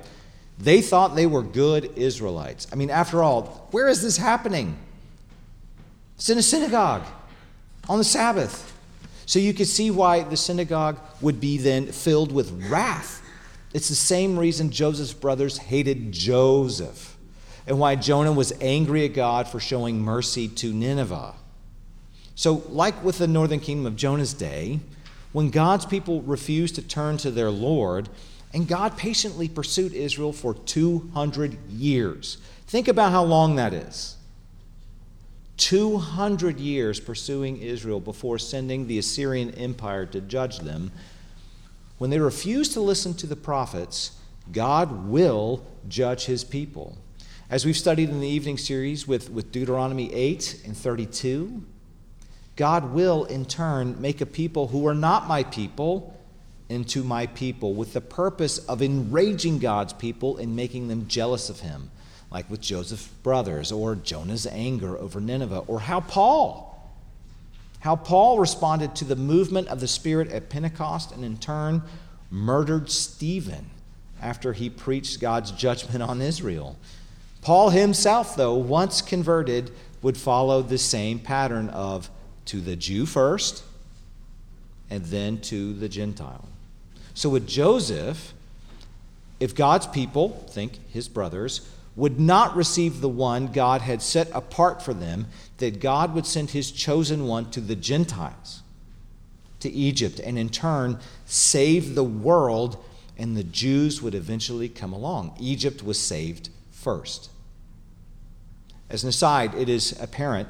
They 0.61 0.80
thought 0.80 1.16
they 1.16 1.26
were 1.26 1.42
good 1.42 1.90
Israelites. 1.96 2.68
I 2.70 2.76
mean, 2.76 2.88
after 2.88 3.20
all, 3.20 3.66
where 3.72 3.88
is 3.88 4.00
this 4.00 4.16
happening? 4.16 4.78
It's 6.14 6.30
in 6.30 6.38
a 6.38 6.42
synagogue 6.42 7.02
on 7.88 7.98
the 7.98 8.04
Sabbath. 8.04 8.72
So 9.26 9.40
you 9.40 9.52
could 9.52 9.66
see 9.66 9.90
why 9.90 10.22
the 10.22 10.37
synagogue 10.37 11.00
would 11.20 11.40
be 11.40 11.58
then 11.58 11.87
filled 11.87 12.30
with 12.30 12.52
wrath. 12.70 13.28
It's 13.74 13.88
the 13.88 13.96
same 13.96 14.38
reason 14.38 14.70
Joseph's 14.70 15.14
brothers 15.14 15.58
hated 15.58 16.12
Joseph 16.12 17.16
and 17.66 17.80
why 17.80 17.96
Jonah 17.96 18.32
was 18.32 18.52
angry 18.61 19.04
at 19.04 19.14
God 19.14 19.48
for 19.48 19.58
showing 19.58 20.00
mercy 20.00 20.46
to 20.46 20.72
Nineveh. 20.72 21.35
So, 22.35 22.62
like 22.68 23.03
with 23.05 23.18
the 23.18 23.27
northern 23.27 23.61
kingdom 23.61 23.87
of 23.87 23.97
Jonah's 23.97 24.35
day, 24.35 24.81
when 25.33 25.51
God's 25.51 25.87
people 25.87 26.23
refused 26.23 26.75
to 26.77 26.83
turn 26.83 27.16
to 27.18 27.31
their 27.31 27.51
Lord, 27.51 28.09
and 28.53 28.68
God 28.68 28.97
patiently 28.99 29.49
pursued 29.49 29.95
Israel 29.95 30.33
for 30.33 30.55
200 30.55 31.59
years. 31.71 32.38
Think 32.66 32.88
about 32.88 33.12
how 33.12 33.25
long 33.25 33.57
that 33.57 33.73
is. 33.73 34.16
200 35.57 36.59
years 36.59 37.01
pursuing 37.01 37.59
Israel 37.59 38.01
before 38.01 38.38
sending 38.38 38.87
the 38.87 38.99
Assyrian 38.99 39.51
Empire 39.55 40.07
to 40.07 40.21
judge 40.21 40.59
them. 40.59 40.90
When 41.99 42.11
they 42.11 42.18
refuse 42.18 42.68
to 42.71 42.81
listen 42.81 43.14
to 43.14 43.27
the 43.27 43.37
prophets, 43.37 44.18
God 44.51 45.09
will 45.09 45.64
judge 45.88 46.25
his 46.25 46.45
people. 46.45 46.99
As 47.49 47.64
we've 47.64 47.77
studied 47.77 48.09
in 48.09 48.21
the 48.21 48.29
evening 48.29 48.59
series 48.59 49.07
with, 49.07 49.31
with 49.31 49.53
Deuteronomy 49.53 50.12
8 50.12 50.62
and 50.66 50.77
32, 50.77 51.62
God 52.62 52.92
will 52.92 53.25
in 53.25 53.44
turn 53.44 54.01
make 54.01 54.20
a 54.20 54.25
people 54.25 54.68
who 54.68 54.87
are 54.87 54.94
not 54.94 55.27
my 55.27 55.42
people 55.42 56.16
into 56.68 57.03
my 57.03 57.27
people 57.27 57.75
with 57.75 57.92
the 57.92 58.01
purpose 58.01 58.59
of 58.59 58.81
enraging 58.81 59.59
God's 59.59 59.92
people 59.92 60.37
and 60.37 60.55
making 60.55 60.87
them 60.87 61.09
jealous 61.09 61.51
of 61.51 61.59
him, 61.59 61.90
like 62.31 62.48
with 62.48 62.61
Joseph's 62.61 63.09
brothers 63.25 63.72
or 63.72 63.96
Jonah's 63.96 64.46
anger 64.46 64.96
over 64.96 65.20
Nineveh, 65.20 65.64
or 65.66 65.81
how 65.81 65.98
Paul 66.03 66.88
how 67.81 67.96
Paul 67.96 68.38
responded 68.38 68.94
to 68.94 69.05
the 69.05 69.16
movement 69.16 69.66
of 69.66 69.81
the 69.81 69.88
Spirit 69.88 70.31
at 70.31 70.48
Pentecost 70.48 71.11
and 71.11 71.25
in 71.25 71.38
turn 71.38 71.83
murdered 72.31 72.92
Stephen 72.92 73.70
after 74.20 74.53
he 74.53 74.70
preached 74.70 75.18
God's 75.18 75.51
judgment 75.51 76.01
on 76.01 76.22
Israel. 76.22 76.79
Paul 77.40 77.70
himself, 77.70 78.37
though, 78.37 78.55
once 78.55 79.03
converted, 79.03 79.72
would 80.01 80.16
follow 80.16 80.62
the 80.62 80.79
same 80.79 81.18
pattern 81.18 81.68
of 81.70 82.09
to 82.46 82.61
the 82.61 82.76
Jew 82.76 83.07
first 83.07 83.64
and 84.90 85.05
then 85.07 85.40
to 85.42 85.72
the 85.74 85.88
Gentile. 85.88 86.46
So 87.14 87.28
with 87.28 87.46
Joseph, 87.46 88.33
if 89.40 89.55
God's 89.55 89.87
people, 89.87 90.46
think 90.50 90.78
his 90.88 91.09
brothers, 91.09 91.68
would 91.96 92.18
not 92.18 92.57
receive 92.57 93.00
the 93.00 93.09
one 93.09 93.48
God 93.48 93.83
had 93.83 94.00
set 94.00 94.28
apart 94.33 94.83
for 94.83 94.94
them, 94.94 95.26
that 95.59 95.81
God 95.81 96.14
would 96.14 96.26
send 96.26 96.50
his 96.50 96.70
chosen 96.70 97.26
one 97.26 97.50
to 97.50 97.61
the 97.61 97.76
Gentiles, 97.76 98.62
to 99.61 99.70
Egypt, 99.70 100.18
and 100.20 100.38
in 100.38 100.48
turn 100.48 100.98
save 101.26 101.94
the 101.94 102.05
world, 102.05 102.83
and 103.18 103.37
the 103.37 103.44
Jews 103.44 104.00
would 104.00 104.14
eventually 104.14 104.68
come 104.68 104.92
along. 104.92 105.37
Egypt 105.38 105.83
was 105.83 105.98
saved 105.98 106.48
first. 106.70 107.31
As 108.88 109.02
an 109.02 109.11
aside, 109.11 109.55
it 109.55 109.68
is 109.68 109.98
apparent, 110.00 110.48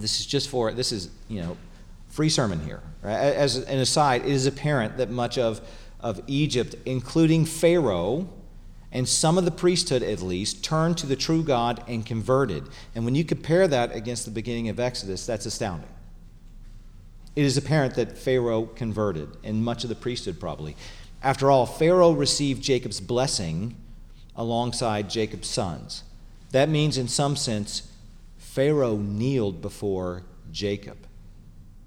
this 0.00 0.20
is 0.20 0.26
just 0.26 0.48
for, 0.48 0.72
this 0.72 0.92
is, 0.92 1.10
you 1.28 1.40
know, 1.42 1.56
free 2.08 2.28
sermon 2.28 2.60
here. 2.60 2.80
Right? 3.02 3.14
As 3.14 3.56
an 3.56 3.78
aside, 3.78 4.22
it 4.22 4.30
is 4.30 4.46
apparent 4.46 4.96
that 4.96 5.10
much 5.10 5.38
of 5.38 5.60
of 6.02 6.20
Egypt, 6.26 6.74
including 6.86 7.44
Pharaoh 7.44 8.28
and 8.92 9.08
some 9.08 9.38
of 9.38 9.44
the 9.44 9.50
priesthood 9.50 10.02
at 10.02 10.20
least, 10.20 10.64
turned 10.64 10.98
to 10.98 11.06
the 11.06 11.16
true 11.16 11.44
God 11.44 11.84
and 11.86 12.04
converted. 12.04 12.64
And 12.94 13.04
when 13.04 13.14
you 13.14 13.24
compare 13.24 13.68
that 13.68 13.94
against 13.94 14.24
the 14.24 14.30
beginning 14.30 14.68
of 14.68 14.80
Exodus, 14.80 15.26
that's 15.26 15.46
astounding. 15.46 15.90
It 17.36 17.44
is 17.44 17.56
apparent 17.56 17.94
that 17.94 18.18
Pharaoh 18.18 18.64
converted, 18.64 19.28
and 19.44 19.62
much 19.62 19.84
of 19.84 19.88
the 19.88 19.94
priesthood 19.94 20.40
probably. 20.40 20.74
After 21.22 21.50
all, 21.50 21.66
Pharaoh 21.66 22.10
received 22.12 22.62
Jacob's 22.62 23.00
blessing 23.00 23.76
alongside 24.34 25.08
Jacob's 25.08 25.48
sons. 25.48 26.02
That 26.50 26.68
means, 26.68 26.98
in 26.98 27.06
some 27.06 27.36
sense, 27.36 27.89
Pharaoh 28.50 28.96
kneeled 28.96 29.62
before 29.62 30.24
Jacob 30.50 30.96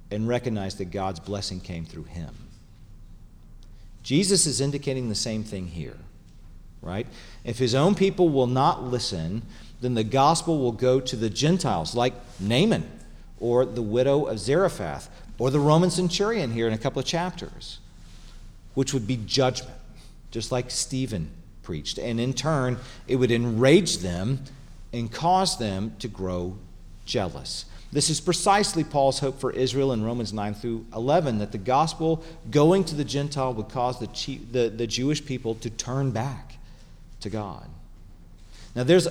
and 0.10 0.30
recognized 0.30 0.78
that 0.78 0.92
God's 0.92 1.20
blessing 1.20 1.60
came 1.60 1.84
through 1.84 2.06
him. 2.06 2.34
Jesus 4.02 4.46
is 4.46 4.62
indicating 4.62 5.10
the 5.10 5.16
same 5.16 5.44
thing 5.44 5.68
here, 5.68 5.98
right? 6.82 7.06
If 7.44 7.60
his 7.60 7.76
own 7.76 7.96
people 7.96 8.30
will 8.30 8.48
not 8.48 8.82
listen, 8.82 9.42
then 9.82 9.94
the 9.94 10.06
gospel 10.06 10.58
will 10.58 10.72
go 10.72 11.02
to 11.02 11.18
the 11.18 11.30
Gentiles, 11.30 11.96
like 11.96 12.14
Naaman 12.40 12.90
or 13.42 13.66
the 13.66 13.82
widow 13.82 14.24
of 14.28 14.40
Zarephath 14.40 15.10
or 15.38 15.52
the 15.52 15.60
Roman 15.60 15.90
centurion 15.90 16.52
here 16.52 16.68
in 16.68 16.74
a 16.74 16.78
couple 16.78 17.02
of 17.02 17.06
chapters, 17.06 17.80
which 18.74 18.94
would 18.94 19.06
be 19.06 19.18
judgment, 19.18 19.78
just 20.32 20.50
like 20.50 20.72
Stephen 20.72 21.30
preached. 21.62 21.98
And 21.98 22.22
in 22.22 22.32
turn, 22.32 22.78
it 23.06 23.18
would 23.18 23.32
enrage 23.32 23.98
them 23.98 24.40
and 24.94 25.12
cause 25.12 25.58
them 25.58 25.96
to 26.00 26.08
grow 26.08 26.58
jealous. 27.06 27.66
This 27.92 28.10
is 28.10 28.20
precisely 28.20 28.84
Paul's 28.84 29.20
hope 29.20 29.40
for 29.40 29.52
Israel 29.52 29.92
in 29.92 30.04
Romans 30.04 30.34
9 30.34 30.54
through 30.56 30.86
11 30.96 31.40
that 31.40 31.52
the 31.52 31.58
gospel 31.58 32.24
going 32.50 32.84
to 32.86 32.96
the 32.96 33.04
Gentile 33.04 33.54
would 33.54 33.70
cause 33.70 34.00
the, 34.00 34.40
the, 34.52 34.70
the 34.70 34.88
Jewish 34.88 35.24
people 35.24 35.56
to 35.56 35.70
turn 35.70 36.12
back 36.12 36.56
to 37.20 37.30
God. 37.30 37.68
Now, 38.76 38.84
there's 38.84 39.08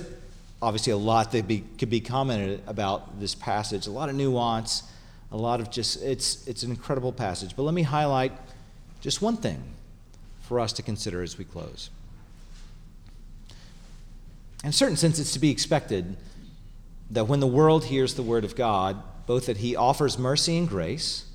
obviously 0.61 0.91
a 0.91 0.97
lot 0.97 1.31
that 1.31 1.47
be, 1.47 1.63
could 1.77 1.89
be 1.89 2.01
commented 2.01 2.61
about 2.67 3.19
this 3.19 3.35
passage, 3.35 3.87
a 3.87 3.91
lot 3.91 4.09
of 4.09 4.15
nuance, 4.15 4.83
a 5.31 5.37
lot 5.37 5.61
of 5.61 5.71
just, 5.71 6.01
it's, 6.03 6.45
it's 6.47 6.63
an 6.63 6.71
incredible 6.71 7.13
passage. 7.13 7.55
But 7.55 7.63
let 7.63 7.73
me 7.73 7.83
highlight 7.83 8.33
just 9.01 9.21
one 9.21 9.37
thing 9.37 9.61
for 10.41 10.59
us 10.59 10.73
to 10.73 10.81
consider 10.81 11.21
as 11.21 11.37
we 11.37 11.45
close. 11.45 11.89
In 14.63 14.69
a 14.69 14.73
certain 14.73 14.95
sense, 14.95 15.19
it's 15.19 15.33
to 15.33 15.39
be 15.39 15.51
expected 15.51 16.15
that 17.11 17.25
when 17.25 17.39
the 17.39 17.47
world 17.47 17.85
hears 17.85 18.13
the 18.13 18.23
word 18.23 18.45
of 18.45 18.55
God, 18.55 19.01
both 19.25 19.45
that 19.47 19.57
he 19.57 19.75
offers 19.75 20.17
mercy 20.17 20.57
and 20.57 20.67
grace, 20.67 21.25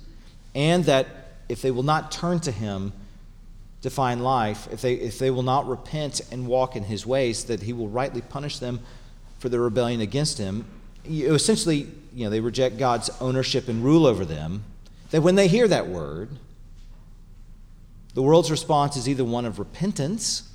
and 0.55 0.83
that 0.85 1.07
if 1.47 1.61
they 1.61 1.71
will 1.71 1.83
not 1.83 2.11
turn 2.11 2.39
to 2.41 2.51
him 2.51 2.91
to 3.81 3.89
find 3.89 4.23
life, 4.23 4.67
if 4.71 4.81
they, 4.81 4.95
if 4.95 5.19
they 5.19 5.31
will 5.31 5.43
not 5.43 5.67
repent 5.67 6.21
and 6.31 6.47
walk 6.47 6.75
in 6.75 6.83
his 6.83 7.05
ways, 7.05 7.45
that 7.45 7.61
he 7.61 7.71
will 7.71 7.87
rightly 7.87 8.21
punish 8.21 8.59
them 8.59 8.79
for 9.37 9.47
their 9.47 9.61
rebellion 9.61 10.01
against 10.01 10.37
him. 10.37 10.65
You, 11.05 11.33
essentially, 11.33 11.87
you 12.13 12.25
know, 12.25 12.29
they 12.29 12.41
reject 12.41 12.77
God's 12.77 13.09
ownership 13.21 13.67
and 13.67 13.83
rule 13.83 14.05
over 14.05 14.25
them. 14.25 14.63
That 15.11 15.21
when 15.21 15.35
they 15.35 15.47
hear 15.47 15.67
that 15.67 15.87
word, 15.87 16.29
the 18.15 18.21
world's 18.21 18.51
response 18.51 18.97
is 18.97 19.07
either 19.07 19.23
one 19.23 19.45
of 19.45 19.59
repentance, 19.59 20.49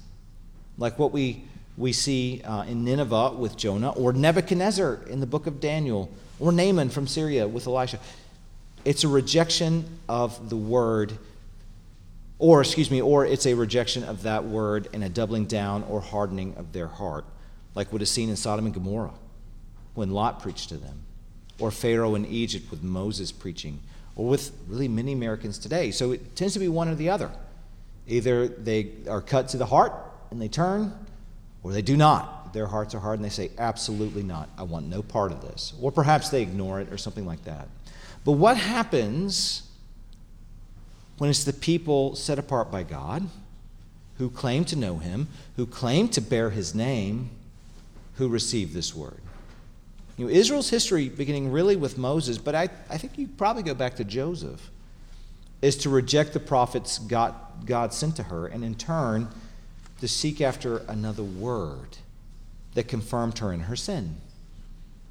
like 0.77 0.99
what 0.99 1.13
we 1.13 1.45
we 1.77 1.93
see 1.93 2.41
uh, 2.45 2.63
in 2.63 2.85
Nineveh 2.85 3.33
with 3.33 3.57
Jonah, 3.57 3.91
or 3.91 4.13
Nebuchadnezzar 4.13 5.01
in 5.09 5.21
the 5.21 5.27
book 5.27 5.47
of 5.47 5.61
Daniel, 5.61 6.11
or 6.39 6.53
Naaman 6.53 6.91
from 6.91 7.07
Syria 7.07 7.49
with 7.49 7.67
Elisha. 7.67 7.99
It's 8.85 9.03
a 9.03 9.09
rejection 9.09 9.85
of 10.09 10.51
the 10.51 10.57
word, 10.57 11.19
or, 12.39 12.61
excuse 12.61 12.91
me, 12.91 13.01
or 13.01 13.25
it's 13.25 13.47
a 13.47 13.55
rejection 13.55 14.05
of 14.05 14.23
that 14.23 14.45
word 14.45 14.89
and 14.93 15.03
a 15.03 15.09
doubling 15.09 15.47
down 15.47 15.85
or 15.85 16.01
hardening 16.01 16.55
of 16.57 16.73
their 16.73 16.87
heart, 16.87 17.25
like 17.75 17.93
what 17.93 18.03
is 18.03 18.11
seen 18.11 18.29
in 18.29 18.37
Sodom 18.37 18.67
and 18.67 18.75
Gomorrah 18.75 19.15
when 19.95 20.11
Lot 20.11 20.43
preached 20.43 20.69
to 20.69 20.77
them, 20.77 21.03
or 21.59 21.71
Pharaoh 21.71 22.15
in 22.15 22.27
Egypt 22.27 22.71
with 22.71 22.83
Moses 22.83 23.33
preaching, 23.33 23.81
or 24.17 24.29
with 24.29 24.53
really 24.69 24.89
many 24.89 25.13
Americans 25.13 25.59
today. 25.59 25.91
So 25.91 26.13
it 26.13 26.37
tends 26.37 26.55
to 26.55 26.61
be 26.61 26.69
one 26.69 26.89
or 26.89 26.95
the 26.95 27.11
other. 27.11 27.31
Either 28.07 28.49
they 28.49 28.91
are 29.09 29.23
cut 29.23 29.49
to 29.49 29.57
the 29.57 29.67
heart 29.67 29.93
and 30.31 30.43
they 30.43 30.49
turn, 30.49 30.93
or 31.65 31.73
they 31.73 31.83
do 31.83 31.97
not. 31.97 32.53
Their 32.53 32.67
hearts 32.67 32.95
are 32.95 33.01
hard 33.01 33.19
and 33.19 33.25
they 33.25 33.31
say, 33.31 33.51
Absolutely 33.59 34.23
not. 34.23 34.49
I 34.57 34.63
want 34.63 34.87
no 34.87 35.03
part 35.03 35.33
of 35.33 35.41
this. 35.41 35.73
Or 35.81 35.91
perhaps 35.91 36.29
they 36.29 36.43
ignore 36.43 36.81
it 36.81 36.93
or 36.93 36.99
something 36.99 37.27
like 37.27 37.45
that. 37.47 37.67
But 38.25 38.33
what 38.33 38.57
happens 38.57 39.63
when 41.19 41.31
it's 41.31 41.45
the 41.45 41.53
people 41.53 42.15
set 42.15 42.39
apart 42.39 42.71
by 42.71 42.83
God, 42.83 43.29
who 44.19 44.31
claim 44.31 44.65
to 44.67 44.77
know 44.77 44.99
Him, 44.99 45.29
who 45.57 45.67
claim 45.67 46.09
to 46.11 46.21
bear 46.21 46.51
His 46.51 46.75
name, 46.75 47.31
who 48.17 48.29
receive 48.29 48.73
this 48.73 48.95
word? 48.95 49.21
You 50.17 50.27
know, 50.27 50.31
Israel's 50.31 50.71
history, 50.71 51.09
beginning 51.09 51.51
really 51.51 51.75
with 51.75 51.99
Moses, 51.99 52.39
but 52.39 52.55
I, 52.55 52.69
I 52.89 52.99
think 52.99 53.19
you 53.19 53.27
probably 53.27 53.65
go 53.65 53.75
back 53.75 53.97
to 53.97 54.05
Joseph, 54.05 54.71
is 55.61 55.77
to 55.79 55.89
reject 55.89 56.33
the 56.35 56.41
prophets 56.41 56.99
God, 56.99 57.35
God 57.65 57.93
sent 57.93 58.17
to 58.17 58.25
her, 58.25 58.47
and 58.47 58.65
in 58.65 58.77
turn, 58.77 59.29
to 60.05 60.09
seek 60.09 60.43
after 60.43 60.83
another 60.87 61.23
word 61.23 61.97
that 62.75 62.87
confirmed 62.87 63.39
her 63.39 63.55
in 63.55 63.61
her 63.61 63.75
sin, 63.75 64.15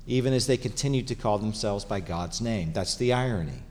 even 0.05 0.33
as 0.33 0.45
they 0.45 0.55
continued 0.55 1.07
to 1.07 1.15
call 1.15 1.39
themselves 1.39 1.83
by 1.83 1.99
God's 1.99 2.39
name. 2.39 2.71
That's 2.73 2.95
the 2.95 3.11
irony. 3.11 3.63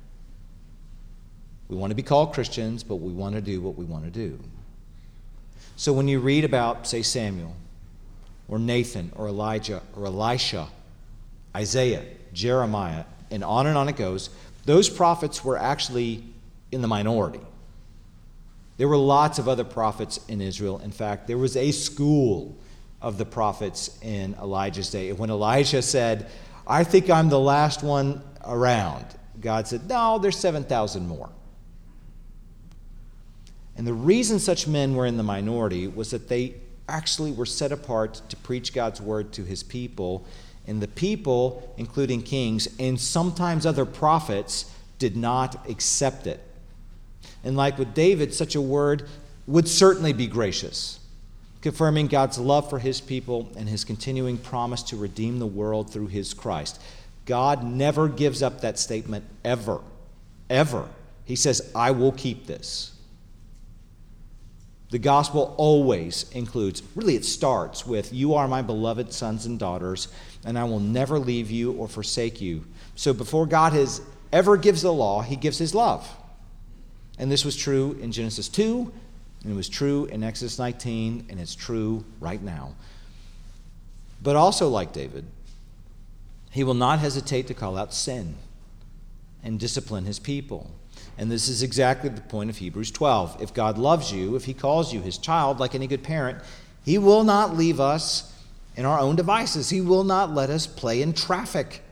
We 1.69 1.77
want 1.77 1.93
to 1.93 1.95
be 1.95 2.03
called 2.03 2.35
Christians, 2.35 2.83
but 2.83 2.97
we 2.97 3.13
want 3.13 3.37
to 3.37 3.41
do 3.41 3.61
what 3.61 3.77
we 3.77 3.85
want 3.85 4.03
to 4.03 4.11
do. 4.11 4.37
So 5.77 5.93
when 5.93 6.09
you 6.09 6.19
read 6.19 6.45
about, 6.45 6.89
say, 6.89 7.03
Samuel, 7.03 7.55
or 8.49 8.59
Nathan, 8.59 9.13
or 9.15 9.29
Elijah, 9.29 9.81
or 9.97 10.07
Elisha, 10.07 10.67
Isaiah, 11.55 12.03
Jeremiah, 12.33 13.05
and 13.31 13.45
on 13.45 13.69
and 13.69 13.79
on 13.79 13.89
it 13.89 13.95
goes, 13.95 14.29
those 14.65 14.89
prophets 14.89 15.45
were 15.45 15.57
actually 15.57 16.25
in 16.73 16.83
the 16.83 16.89
minority. 16.89 17.39
There 18.77 18.89
were 18.89 18.97
lots 18.97 19.39
of 19.39 19.49
other 19.49 19.65
prophets 19.65 20.21
in 20.29 20.41
Israel. 20.41 20.79
In 20.79 20.91
fact, 20.91 21.27
there 21.27 21.39
was 21.39 21.57
a 21.57 21.71
school 21.73 22.57
of 23.01 23.19
the 23.19 23.27
prophets 23.27 23.99
in 24.03 24.35
Elijah's 24.41 24.91
day. 24.91 25.13
When 25.13 25.31
Elijah 25.31 25.83
said, 25.83 26.31
I 26.67 26.85
think 26.85 27.11
I'm 27.11 27.29
the 27.29 27.41
last 27.41 27.83
one 27.83 28.23
around, 28.45 29.05
God 29.41 29.67
said, 29.67 29.89
No, 29.89 30.19
there's 30.19 30.39
7,000 30.39 31.07
more. 31.07 31.29
And 33.77 33.87
the 33.87 33.95
reason 33.95 34.39
such 34.39 34.67
men 34.67 34.95
were 34.95 35.07
in 35.07 35.17
the 35.17 35.23
minority 35.23 35.89
was 35.89 36.11
that 36.11 36.29
they 36.29 36.55
actually 36.89 37.33
were 37.33 37.47
set 37.47 37.73
apart 37.73 38.21
to 38.29 38.37
preach 38.37 38.73
God's 38.73 39.01
word 39.01 39.33
to 39.35 39.45
his 39.45 39.63
people. 39.63 40.27
And 40.67 40.81
the 40.81 40.89
people, 40.89 41.75
including 41.77 42.23
kings 42.23 42.69
and 42.79 43.01
sometimes 43.01 43.67
other 43.67 43.85
prophets, 43.85 44.71
did 44.99 45.17
not 45.17 45.69
accept 45.69 46.27
it. 46.27 46.41
And 47.45 47.57
like 47.57 47.79
with 47.79 47.95
David, 47.95 48.33
such 48.33 48.55
a 48.55 48.61
word 48.61 49.09
would 49.47 49.69
certainly 49.69 50.13
be 50.13 50.27
gracious, 50.27 51.01
confirming 51.61 52.07
God's 52.07 52.39
love 52.39 52.71
for 52.71 52.79
his 52.79 53.01
people 53.01 53.51
and 53.57 53.69
his 53.69 53.85
continuing 53.85 54.39
promise 54.39 54.83
to 54.85 54.97
redeem 54.97 55.39
the 55.39 55.47
world 55.47 55.93
through 55.93 56.09
his 56.09 56.35
Christ. 56.35 56.81
God 57.27 57.65
never 57.65 58.09
gives 58.09 58.43
up 58.43 58.61
that 58.61 58.79
statement 58.79 59.25
ever. 59.45 59.81
Ever. 60.49 60.89
He 61.25 61.37
says, 61.37 61.71
I 61.75 61.91
will 61.93 62.13
keep 62.13 62.47
this. 62.47 62.93
The 64.91 64.99
gospel 64.99 65.55
always 65.57 66.31
includes, 66.33 66.83
really, 66.95 67.17
it 67.17 67.25
starts 67.25 67.87
with, 67.87 68.13
You 68.13 68.35
are 68.35 68.47
my 68.47 68.61
beloved 68.61 69.13
sons 69.13 69.47
and 69.47 69.59
daughters, 69.59 70.09
and 70.45 70.59
I 70.59 70.65
will 70.65 70.81
never 70.81 71.19
leave 71.19 71.51
you 71.51 71.73
or 71.73 71.89
forsake 71.89 72.43
you. 72.43 72.65
So 72.95 73.15
before 73.15 73.47
God 73.47 73.73
has 73.73 74.03
ever 74.33 74.59
gives 74.59 74.83
the 74.83 74.93
law, 74.93 75.23
he 75.23 75.35
gives 75.35 75.57
his 75.57 75.75
love. 75.75 76.07
And 77.19 77.31
this 77.31 77.45
was 77.45 77.57
true 77.57 77.97
in 78.01 78.13
Genesis 78.13 78.49
2, 78.49 78.93
and 79.43 79.53
it 79.53 79.57
was 79.57 79.69
true 79.69 80.07
in 80.07 80.23
Exodus 80.23 80.59
19, 80.59 81.27
and 81.29 81.39
it's 81.39 81.55
true 81.55 82.05
right 82.21 82.43
now. 82.43 82.75
But 84.23 84.37
also, 84.37 84.69
like 84.69 84.93
David, 84.93 85.25
he 86.51 86.65
will 86.65 86.75
not 86.75 86.99
hesitate 86.99 87.47
to 87.49 87.55
call 87.55 87.77
out 87.77 87.93
sin 87.93 88.37
and 89.43 89.59
discipline 89.59 90.05
his 90.05 90.19
people. 90.19 90.71
And 91.19 91.31
this 91.31 91.49
is 91.49 91.63
exactly 91.63 92.09
the 92.09 92.21
point 92.21 92.51
of 92.51 92.57
Hebrews 92.57 92.91
12. 92.91 93.43
If 93.43 93.53
God 93.53 93.79
loves 93.79 94.13
you, 94.13 94.37
if 94.37 94.45
he 94.45 94.55
calls 94.55 94.93
you 94.93 95.01
his 95.01 95.19
child, 95.19 95.61
like 95.61 95.75
any 95.75 95.87
good 95.87 96.03
parent, 96.03 96.39
he 96.85 96.99
will 96.99 97.25
not 97.25 97.57
leave 97.57 97.81
us 97.81 98.33
in 98.77 98.85
our 98.85 98.99
own 98.99 99.17
devices. 99.17 99.71
He 99.71 99.81
will 99.81 100.05
not 100.05 100.33
let 100.33 100.51
us 100.51 100.67
play 100.67 101.03
in 101.03 101.13
traffic. 101.13 101.83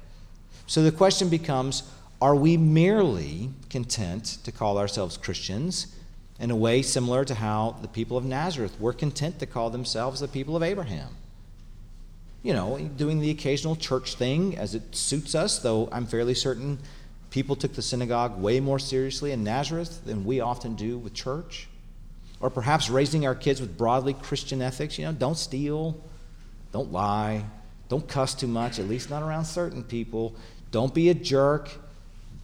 So 0.66 0.82
the 0.82 0.92
question 0.92 1.28
becomes 1.28 1.82
are 2.20 2.34
we 2.34 2.56
merely 2.56 3.50
content 3.70 4.38
to 4.44 4.52
call 4.52 4.78
ourselves 4.78 5.16
Christians 5.16 5.94
in 6.38 6.50
a 6.50 6.56
way 6.56 6.82
similar 6.82 7.24
to 7.24 7.34
how 7.34 7.76
the 7.80 7.88
people 7.88 8.16
of 8.16 8.24
Nazareth 8.24 8.78
were 8.78 8.92
content 8.92 9.38
to 9.38 9.46
call 9.46 9.70
themselves 9.70 10.20
the 10.20 10.28
people 10.28 10.56
of 10.56 10.62
Abraham? 10.62 11.08
You 12.42 12.52
know, 12.52 12.78
doing 12.96 13.20
the 13.20 13.30
occasional 13.30 13.76
church 13.76 14.16
thing 14.16 14.56
as 14.56 14.74
it 14.74 14.94
suits 14.94 15.34
us, 15.34 15.58
though 15.58 15.88
I'm 15.92 16.06
fairly 16.06 16.34
certain 16.34 16.78
people 17.30 17.56
took 17.56 17.74
the 17.74 17.82
synagogue 17.82 18.40
way 18.40 18.60
more 18.60 18.78
seriously 18.78 19.32
in 19.32 19.44
Nazareth 19.44 20.04
than 20.04 20.24
we 20.24 20.40
often 20.40 20.74
do 20.74 20.98
with 20.98 21.14
church. 21.14 21.68
Or 22.40 22.50
perhaps 22.50 22.90
raising 22.90 23.26
our 23.26 23.34
kids 23.34 23.60
with 23.60 23.76
broadly 23.76 24.14
Christian 24.14 24.62
ethics. 24.62 24.98
You 24.98 25.04
know, 25.06 25.12
don't 25.12 25.36
steal, 25.36 26.02
don't 26.72 26.90
lie, 26.90 27.44
don't 27.88 28.06
cuss 28.08 28.34
too 28.34 28.46
much, 28.46 28.78
at 28.78 28.88
least 28.88 29.10
not 29.10 29.22
around 29.22 29.44
certain 29.44 29.84
people. 29.84 30.34
Don't 30.70 30.94
be 30.94 31.10
a 31.10 31.14
jerk 31.14 31.70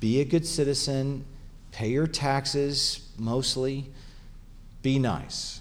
be 0.00 0.20
a 0.20 0.24
good 0.24 0.46
citizen, 0.46 1.24
pay 1.72 1.88
your 1.88 2.06
taxes 2.06 3.08
mostly, 3.18 3.86
be 4.82 4.98
nice? 4.98 5.60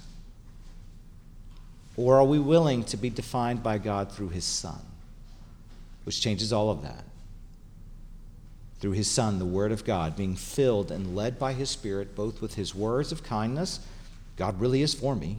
Or 1.97 2.17
are 2.17 2.25
we 2.25 2.39
willing 2.39 2.83
to 2.85 2.97
be 2.97 3.09
defined 3.09 3.63
by 3.63 3.77
God 3.77 4.11
through 4.11 4.29
His 4.29 4.43
Son, 4.43 4.81
which 6.03 6.21
changes 6.21 6.51
all 6.51 6.69
of 6.69 6.81
that? 6.83 7.05
Through 8.79 8.91
His 8.91 9.09
Son, 9.09 9.39
the 9.39 9.45
Word 9.45 9.71
of 9.71 9.85
God, 9.85 10.17
being 10.17 10.35
filled 10.35 10.91
and 10.91 11.15
led 11.15 11.39
by 11.39 11.53
His 11.53 11.69
Spirit, 11.69 12.15
both 12.15 12.41
with 12.41 12.55
His 12.55 12.75
words 12.75 13.11
of 13.11 13.23
kindness 13.23 13.79
God 14.35 14.59
really 14.59 14.81
is 14.81 14.93
for 14.93 15.15
me. 15.15 15.37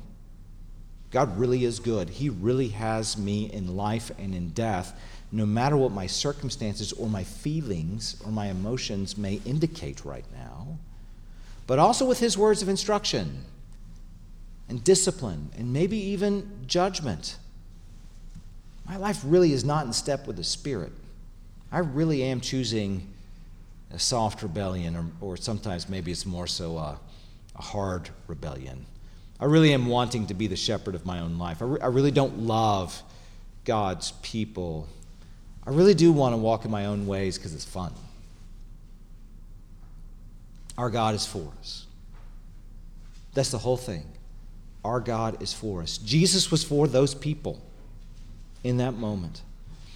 God 1.10 1.38
really 1.38 1.64
is 1.64 1.80
good. 1.80 2.08
He 2.08 2.28
really 2.28 2.68
has 2.68 3.16
me 3.16 3.50
in 3.52 3.76
life 3.76 4.10
and 4.18 4.34
in 4.34 4.50
death 4.50 4.98
no 5.32 5.44
matter 5.44 5.76
what 5.76 5.92
my 5.92 6.06
circumstances 6.06 6.92
or 6.92 7.08
my 7.08 7.24
feelings 7.24 8.20
or 8.24 8.30
my 8.30 8.46
emotions 8.46 9.18
may 9.18 9.40
indicate 9.44 10.04
right 10.04 10.24
now, 10.32 10.78
but 11.66 11.78
also 11.78 12.04
with 12.04 12.20
his 12.20 12.38
words 12.38 12.62
of 12.62 12.68
instruction 12.68 13.44
and 14.68 14.82
discipline 14.84 15.50
and 15.56 15.72
maybe 15.72 15.96
even 15.96 16.60
judgment. 16.66 17.36
My 18.86 18.96
life 18.96 19.20
really 19.24 19.52
is 19.52 19.64
not 19.64 19.86
in 19.86 19.92
step 19.92 20.26
with 20.26 20.36
the 20.36 20.44
Spirit. 20.44 20.92
I 21.72 21.80
really 21.80 22.22
am 22.22 22.40
choosing 22.40 23.12
a 23.92 23.98
soft 23.98 24.42
rebellion, 24.42 24.96
or, 24.96 25.06
or 25.20 25.36
sometimes 25.36 25.88
maybe 25.88 26.12
it's 26.12 26.26
more 26.26 26.46
so 26.46 26.76
a, 26.76 26.98
a, 27.56 27.62
hard 27.62 28.10
rebellion. 28.26 28.86
I 29.38 29.44
really 29.44 29.72
am 29.72 29.86
wanting 29.86 30.26
to 30.28 30.34
be 30.34 30.46
the 30.46 30.56
shepherd 30.56 30.94
of 30.94 31.06
my 31.06 31.20
own 31.20 31.38
life. 31.38 31.62
I, 31.62 31.64
re- 31.64 31.80
I 31.80 31.86
really 31.86 32.10
don't 32.10 32.40
love 32.40 33.02
God's 33.64 34.12
people 34.22 34.88
I 35.66 35.70
really 35.70 35.94
do 35.94 36.12
want 36.12 36.32
to 36.32 36.36
walk 36.36 36.64
in 36.64 36.70
my 36.70 36.86
own 36.86 37.06
ways 37.06 37.36
because 37.36 37.54
it's 37.54 37.64
fun. 37.64 37.92
Our 40.78 40.90
God 40.90 41.14
is 41.14 41.26
for 41.26 41.52
us. 41.58 41.86
That's 43.34 43.50
the 43.50 43.58
whole 43.58 43.76
thing. 43.76 44.04
Our 44.84 45.00
God 45.00 45.42
is 45.42 45.52
for 45.52 45.82
us. 45.82 45.98
Jesus 45.98 46.50
was 46.50 46.62
for 46.62 46.86
those 46.86 47.14
people 47.14 47.60
in 48.62 48.76
that 48.76 48.94
moment. 48.94 49.42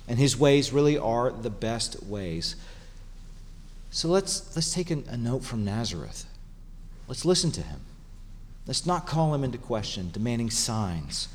And 0.08 0.18
his 0.18 0.36
ways 0.36 0.72
really 0.72 0.98
are 0.98 1.30
the 1.30 1.50
best 1.50 2.02
ways. 2.02 2.56
So 3.90 4.08
let's, 4.08 4.56
let's 4.56 4.74
take 4.74 4.90
a, 4.90 4.98
a 5.08 5.16
note 5.16 5.44
from 5.44 5.64
Nazareth. 5.64 6.26
Let's 7.06 7.24
listen 7.24 7.52
to 7.52 7.62
him. 7.62 7.80
Let's 8.66 8.86
not 8.86 9.06
call 9.06 9.34
him 9.34 9.44
into 9.44 9.58
question, 9.58 10.10
demanding 10.12 10.50
signs 10.50 11.28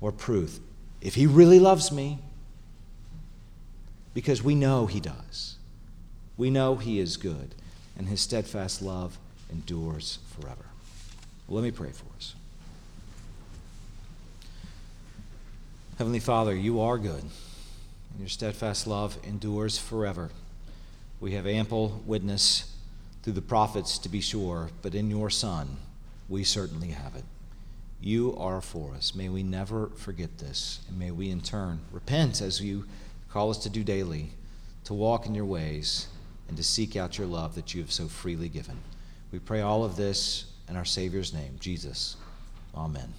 or 0.00 0.12
proof. 0.12 0.58
If 1.00 1.14
he 1.14 1.26
really 1.26 1.58
loves 1.58 1.92
me, 1.92 2.18
because 4.14 4.42
we 4.42 4.54
know 4.54 4.86
He 4.86 5.00
does. 5.00 5.56
We 6.36 6.50
know 6.50 6.76
He 6.76 6.98
is 6.98 7.16
good, 7.16 7.54
and 7.96 8.08
His 8.08 8.20
steadfast 8.20 8.82
love 8.82 9.18
endures 9.50 10.18
forever. 10.38 10.66
Well, 11.46 11.56
let 11.56 11.64
me 11.64 11.70
pray 11.70 11.90
for 11.90 12.06
us. 12.16 12.34
Heavenly 15.98 16.20
Father, 16.20 16.54
you 16.54 16.80
are 16.80 16.98
good, 16.98 17.22
and 17.22 18.18
your 18.18 18.28
steadfast 18.28 18.86
love 18.86 19.18
endures 19.24 19.78
forever. 19.78 20.30
We 21.20 21.32
have 21.32 21.46
ample 21.46 22.02
witness 22.06 22.74
through 23.22 23.34
the 23.34 23.42
prophets, 23.42 23.98
to 23.98 24.08
be 24.08 24.20
sure, 24.20 24.70
but 24.82 24.94
in 24.94 25.10
your 25.10 25.30
Son, 25.30 25.76
we 26.28 26.42
certainly 26.42 26.88
have 26.88 27.14
it. 27.14 27.24
You 28.00 28.36
are 28.36 28.60
for 28.60 28.94
us. 28.94 29.14
May 29.14 29.28
we 29.28 29.44
never 29.44 29.88
forget 29.90 30.38
this, 30.38 30.80
and 30.88 30.98
may 30.98 31.12
we 31.12 31.30
in 31.30 31.40
turn 31.40 31.80
repent 31.92 32.40
as 32.40 32.60
you 32.60 32.84
call 33.32 33.50
us 33.50 33.58
to 33.58 33.70
do 33.70 33.82
daily, 33.82 34.30
to 34.84 34.92
walk 34.92 35.26
in 35.26 35.34
your 35.34 35.46
ways, 35.46 36.08
and 36.48 36.56
to 36.56 36.62
seek 36.62 36.96
out 36.96 37.16
your 37.16 37.26
love 37.26 37.54
that 37.54 37.74
you 37.74 37.80
have 37.80 37.90
so 37.90 38.06
freely 38.06 38.48
given. 38.48 38.76
We 39.32 39.38
pray 39.38 39.62
all 39.62 39.84
of 39.84 39.96
this 39.96 40.44
in 40.68 40.76
our 40.76 40.84
Savior's 40.84 41.32
name, 41.32 41.56
Jesus. 41.58 42.16
Amen. 42.74 43.14